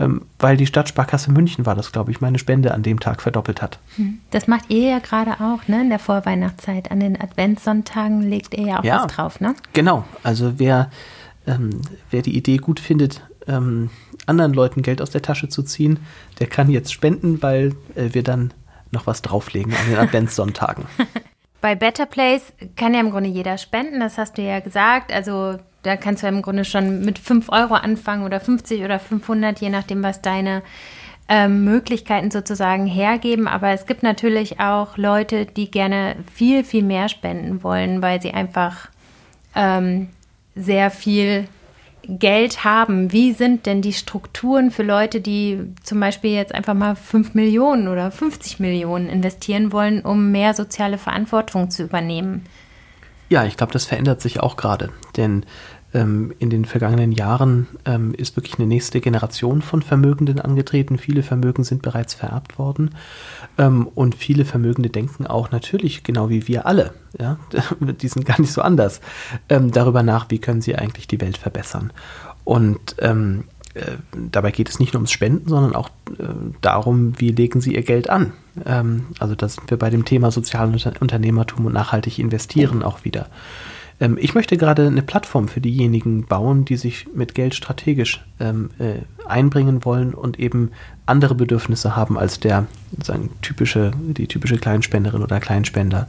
[0.00, 3.60] ähm, weil die Stadtsparkasse München war das, glaube ich, meine Spende an dem Tag verdoppelt
[3.60, 3.78] hat.
[3.96, 4.18] Hm.
[4.30, 5.82] Das macht ihr ja gerade auch, ne?
[5.82, 6.90] In der Vorweihnachtszeit.
[6.90, 9.54] An den Adventssonntagen legt ihr ja auch ja, was drauf, ne?
[9.74, 10.04] Genau.
[10.22, 10.90] Also wer,
[11.46, 13.90] ähm, wer die Idee gut findet, ähm,
[14.30, 15.98] anderen Leuten Geld aus der Tasche zu ziehen,
[16.38, 18.54] der kann jetzt spenden, weil äh, wir dann
[18.90, 20.86] noch was drauflegen an den Adventssonntagen.
[21.60, 25.12] Bei Better Place kann ja im Grunde jeder spenden, das hast du ja gesagt.
[25.12, 29.60] Also da kannst du im Grunde schon mit 5 Euro anfangen oder 50 oder 500,
[29.60, 30.62] je nachdem, was deine
[31.28, 33.46] ähm, Möglichkeiten sozusagen hergeben.
[33.46, 38.32] Aber es gibt natürlich auch Leute, die gerne viel, viel mehr spenden wollen, weil sie
[38.32, 38.88] einfach
[39.54, 40.08] ähm,
[40.54, 41.46] sehr viel
[42.06, 43.12] Geld haben.
[43.12, 47.88] Wie sind denn die Strukturen für Leute, die zum Beispiel jetzt einfach mal 5 Millionen
[47.88, 52.44] oder 50 Millionen investieren wollen, um mehr soziale Verantwortung zu übernehmen?
[53.28, 55.46] Ja, ich glaube, das verändert sich auch gerade, denn
[55.92, 60.98] ähm, in den vergangenen Jahren ähm, ist wirklich eine nächste Generation von Vermögenden angetreten.
[60.98, 62.90] Viele Vermögen sind bereits vererbt worden
[63.58, 67.38] ähm, und viele Vermögende denken auch natürlich, genau wie wir alle, ja,
[67.80, 69.00] die sind gar nicht so anders,
[69.48, 71.92] ähm, darüber nach, wie können sie eigentlich die Welt verbessern.
[72.44, 73.98] Und ähm, äh,
[74.30, 76.24] dabei geht es nicht nur ums Spenden, sondern auch äh,
[76.60, 78.32] darum, wie legen sie ihr Geld an.
[78.64, 83.28] Ähm, also da sind wir bei dem Thema Sozialunternehmertum und nachhaltig investieren auch wieder.
[84.00, 88.70] Ähm, ich möchte gerade eine Plattform für diejenigen bauen, die sich mit Geld strategisch ähm,
[88.78, 90.70] äh, einbringen wollen und eben
[91.06, 92.66] andere Bedürfnisse haben als der
[93.02, 96.08] sagen, typische, die typische Kleinspenderin oder Kleinspender.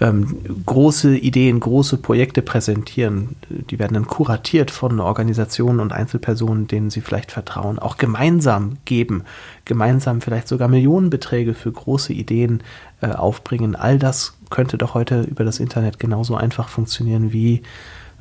[0.00, 6.90] Ähm, große Ideen, große Projekte präsentieren, die werden dann kuratiert von Organisationen und Einzelpersonen, denen
[6.90, 9.24] sie vielleicht vertrauen, auch gemeinsam geben,
[9.64, 12.62] gemeinsam vielleicht sogar Millionenbeträge für große Ideen
[13.00, 13.74] äh, aufbringen.
[13.76, 17.62] All das könnte doch heute über das Internet genauso einfach funktionieren wie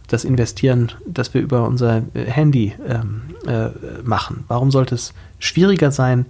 [0.08, 3.70] das Investieren, das wir über unser äh, Handy ähm, äh,
[4.04, 4.44] machen.
[4.48, 6.26] Warum sollte es schwieriger sein,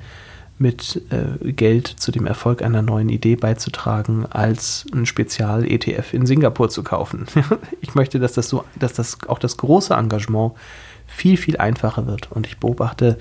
[0.58, 6.70] mit äh, Geld zu dem Erfolg einer neuen Idee beizutragen, als ein Spezial-ETF in Singapur
[6.70, 7.26] zu kaufen?
[7.82, 10.54] ich möchte, dass das so, dass das auch das große Engagement
[11.08, 12.32] viel, viel einfacher wird.
[12.32, 13.18] Und ich beobachte,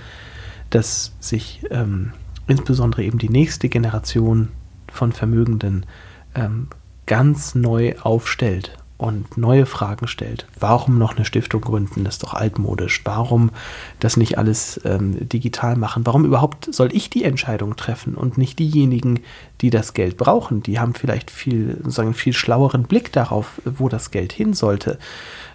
[0.70, 2.12] dass sich ähm,
[2.46, 4.50] insbesondere eben die nächste Generation
[4.92, 5.86] von Vermögenden
[6.34, 6.68] ähm,
[7.06, 10.46] ganz neu aufstellt und neue Fragen stellt.
[10.58, 12.04] Warum noch eine Stiftung gründen?
[12.04, 13.00] Das ist doch altmodisch.
[13.04, 13.50] Warum
[13.98, 16.06] das nicht alles ähm, digital machen?
[16.06, 19.20] Warum überhaupt soll ich die Entscheidung treffen und nicht diejenigen,
[19.60, 20.62] die das Geld brauchen?
[20.62, 24.98] Die haben vielleicht viel, sagen, viel schlaueren Blick darauf, wo das Geld hin sollte.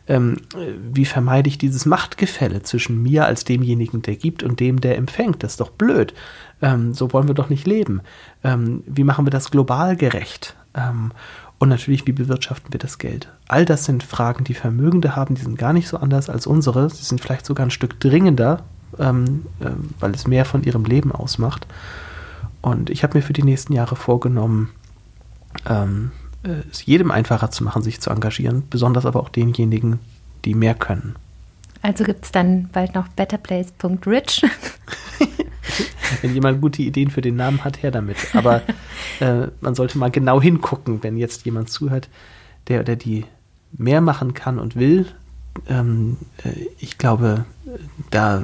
[0.08, 0.38] Ähm,
[0.92, 5.44] wie vermeide ich dieses Machtgefälle zwischen mir als demjenigen, der gibt und dem, der empfängt?
[5.44, 6.14] Das ist doch blöd.
[6.62, 8.02] Ähm, so wollen wir doch nicht leben.
[8.44, 10.56] Ähm, wie machen wir das global gerecht?
[10.80, 11.12] Ähm,
[11.60, 13.28] Und natürlich, wie bewirtschaften wir das Geld?
[13.50, 16.90] All das sind Fragen, die Vermögende haben, die sind gar nicht so anders als unsere.
[16.90, 18.64] Sie sind vielleicht sogar ein Stück dringender,
[18.98, 21.68] ähm, äh, weil es mehr von ihrem Leben ausmacht.
[22.62, 24.70] Und ich habe mir für die nächsten Jahre vorgenommen,
[25.68, 26.12] ähm,
[26.44, 30.00] äh, es jedem einfacher zu machen, sich zu engagieren, besonders aber auch denjenigen,
[30.46, 31.16] die mehr können.
[31.82, 34.46] Also gibt es dann bald noch betterplace.rich.
[36.22, 38.18] wenn jemand gute Ideen für den Namen hat, her damit.
[38.34, 38.62] Aber
[39.20, 42.10] äh, man sollte mal genau hingucken, wenn jetzt jemand zuhört,
[42.68, 43.26] der oder die
[43.78, 45.08] mehr machen kann und will.
[45.68, 47.46] Ähm, äh, ich glaube,
[48.10, 48.44] da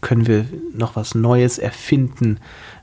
[0.00, 2.38] können wir noch was Neues erfinden,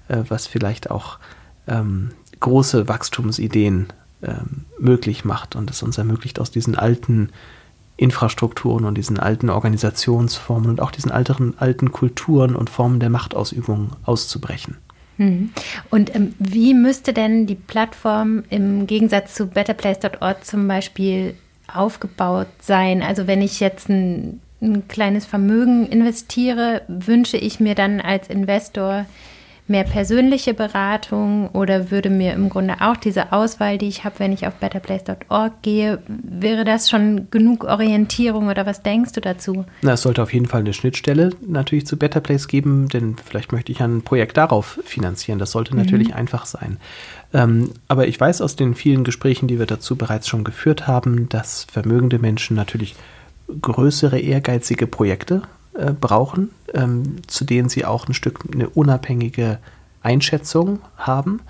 [0.07, 1.19] äh, was vielleicht auch
[1.67, 3.87] ähm, große Wachstumsideen
[4.21, 7.29] ähm, möglich macht und es uns ermöglicht, aus diesen alten
[7.97, 13.91] Infrastrukturen und diesen alten Organisationsformen und auch diesen alten, alten Kulturen und Formen der Machtausübung
[14.03, 14.77] auszubrechen.
[15.17, 15.51] Hm.
[15.89, 21.35] Und ähm, wie müsste denn die Plattform im Gegensatz zu betterplace.org zum Beispiel
[21.73, 23.01] aufgebaut sein?
[23.01, 29.05] Also wenn ich jetzt ein, ein kleines Vermögen investiere, wünsche ich mir dann als Investor
[29.67, 34.31] mehr persönliche Beratung oder würde mir im Grunde auch diese Auswahl, die ich habe, wenn
[34.31, 39.65] ich auf betterplace.org gehe, wäre das schon genug Orientierung oder was denkst du dazu?
[39.81, 43.51] Na, es sollte auf jeden Fall eine Schnittstelle natürlich zu Better Place geben, denn vielleicht
[43.51, 45.39] möchte ich ein Projekt darauf finanzieren.
[45.39, 45.81] Das sollte mhm.
[45.81, 46.77] natürlich einfach sein.
[47.33, 51.27] Ähm, aber ich weiß aus den vielen Gesprächen, die wir dazu bereits schon geführt haben,
[51.29, 52.95] dass vermögende Menschen natürlich
[53.61, 55.41] größere, ehrgeizige Projekte
[55.77, 59.59] äh, brauchen, ähm, zu denen sie auch ein Stück eine unabhängige
[60.01, 61.41] Einschätzung haben.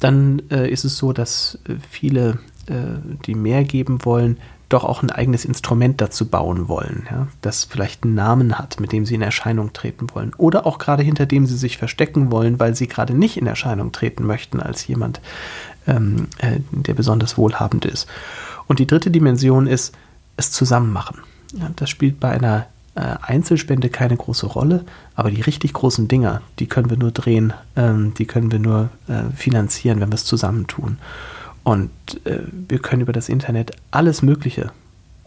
[0.00, 4.38] Dann äh, ist es so, dass äh, viele, äh, die mehr geben wollen,
[4.70, 8.92] doch auch ein eigenes Instrument dazu bauen wollen, ja, das vielleicht einen Namen hat, mit
[8.92, 10.32] dem sie in Erscheinung treten wollen.
[10.36, 13.90] Oder auch gerade hinter dem sie sich verstecken wollen, weil sie gerade nicht in Erscheinung
[13.90, 15.20] treten möchten als jemand,
[15.88, 18.08] ähm, äh, der besonders wohlhabend ist.
[18.68, 19.92] Und die dritte Dimension ist,
[20.36, 21.18] es zusammen machen.
[21.52, 24.84] Ja, das spielt bei einer Einzelspende keine große Rolle,
[25.14, 28.90] aber die richtig großen Dinger, die können wir nur drehen, ähm, die können wir nur
[29.08, 30.98] äh, finanzieren, wenn wir es zusammentun.
[31.62, 31.90] Und
[32.24, 34.72] äh, wir können über das Internet alles Mögliche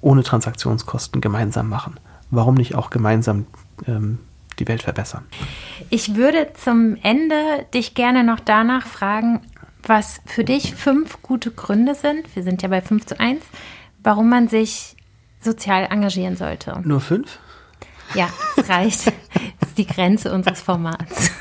[0.01, 1.95] ohne Transaktionskosten gemeinsam machen.
[2.32, 3.45] Warum nicht auch gemeinsam
[3.88, 4.20] ähm,
[4.59, 5.24] die Welt verbessern?
[5.89, 7.36] Ich würde zum Ende
[7.74, 9.39] dich gerne noch danach fragen,
[9.84, 13.43] was für dich fünf gute Gründe sind, wir sind ja bei 5 zu 1,
[14.01, 14.95] warum man sich
[15.41, 16.80] sozial engagieren sollte.
[16.84, 17.39] Nur fünf?
[18.16, 19.07] Ja, es reicht.
[19.59, 21.32] Das ist die Grenze unseres Formats.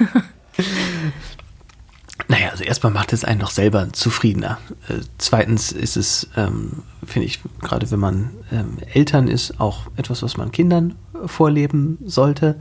[2.28, 4.58] Naja, also erstmal macht es einen noch selber zufriedener.
[4.88, 10.22] Äh, zweitens ist es, ähm, finde ich, gerade wenn man ähm, Eltern ist, auch etwas,
[10.22, 10.94] was man Kindern
[11.26, 12.56] vorleben sollte.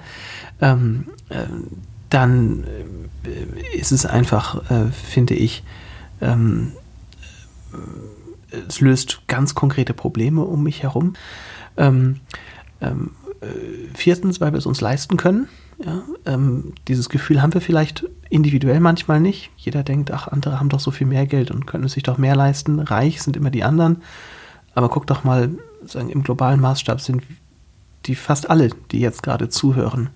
[0.59, 1.45] Ähm, äh,
[2.09, 2.65] dann
[3.23, 5.63] äh, ist es einfach, äh, finde ich,
[6.19, 6.73] ähm,
[7.71, 11.13] äh, es löst ganz konkrete Probleme um mich herum.
[11.77, 12.19] Ähm,
[12.81, 13.20] ähm, äh,
[13.93, 15.47] viertens, weil wir es uns leisten können.
[15.83, 19.49] Ja, ähm, dieses Gefühl haben wir vielleicht individuell manchmal nicht.
[19.57, 22.19] Jeder denkt, ach, andere haben doch so viel mehr Geld und können es sich doch
[22.19, 22.79] mehr leisten.
[22.79, 24.03] Reich sind immer die anderen.
[24.75, 25.49] Aber guck doch mal,
[25.85, 27.23] sagen, im globalen Maßstab sind
[28.05, 30.09] die fast alle, die jetzt gerade zuhören,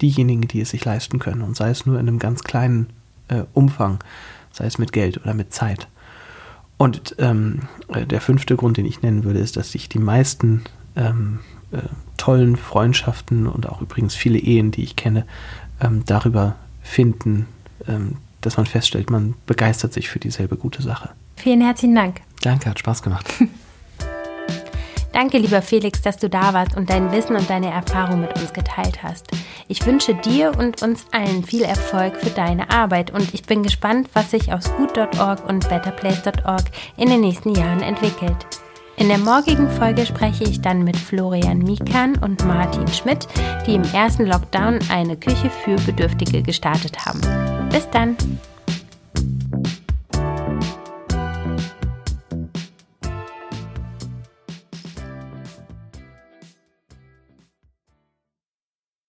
[0.00, 1.42] diejenigen, die es sich leisten können.
[1.42, 2.88] Und sei es nur in einem ganz kleinen
[3.28, 4.02] äh, Umfang,
[4.52, 5.88] sei es mit Geld oder mit Zeit.
[6.76, 10.62] Und ähm, äh, der fünfte Grund, den ich nennen würde, ist, dass sich die meisten
[10.96, 11.40] ähm,
[11.72, 11.78] äh,
[12.16, 15.26] tollen Freundschaften und auch übrigens viele Ehen, die ich kenne,
[15.80, 17.46] ähm, darüber finden,
[17.88, 21.10] ähm, dass man feststellt, man begeistert sich für dieselbe gute Sache.
[21.36, 22.20] Vielen herzlichen Dank.
[22.42, 23.26] Danke, hat Spaß gemacht.
[25.12, 28.52] Danke, lieber Felix, dass du da warst und dein Wissen und deine Erfahrung mit uns
[28.52, 29.26] geteilt hast.
[29.66, 34.08] Ich wünsche dir und uns allen viel Erfolg für deine Arbeit und ich bin gespannt,
[34.14, 36.64] was sich aus gut.org und betterplace.org
[36.96, 38.46] in den nächsten Jahren entwickelt.
[39.00, 43.26] In der morgigen Folge spreche ich dann mit Florian Mikan und Martin Schmidt,
[43.66, 47.22] die im ersten Lockdown eine Küche für Bedürftige gestartet haben.
[47.70, 48.14] Bis dann!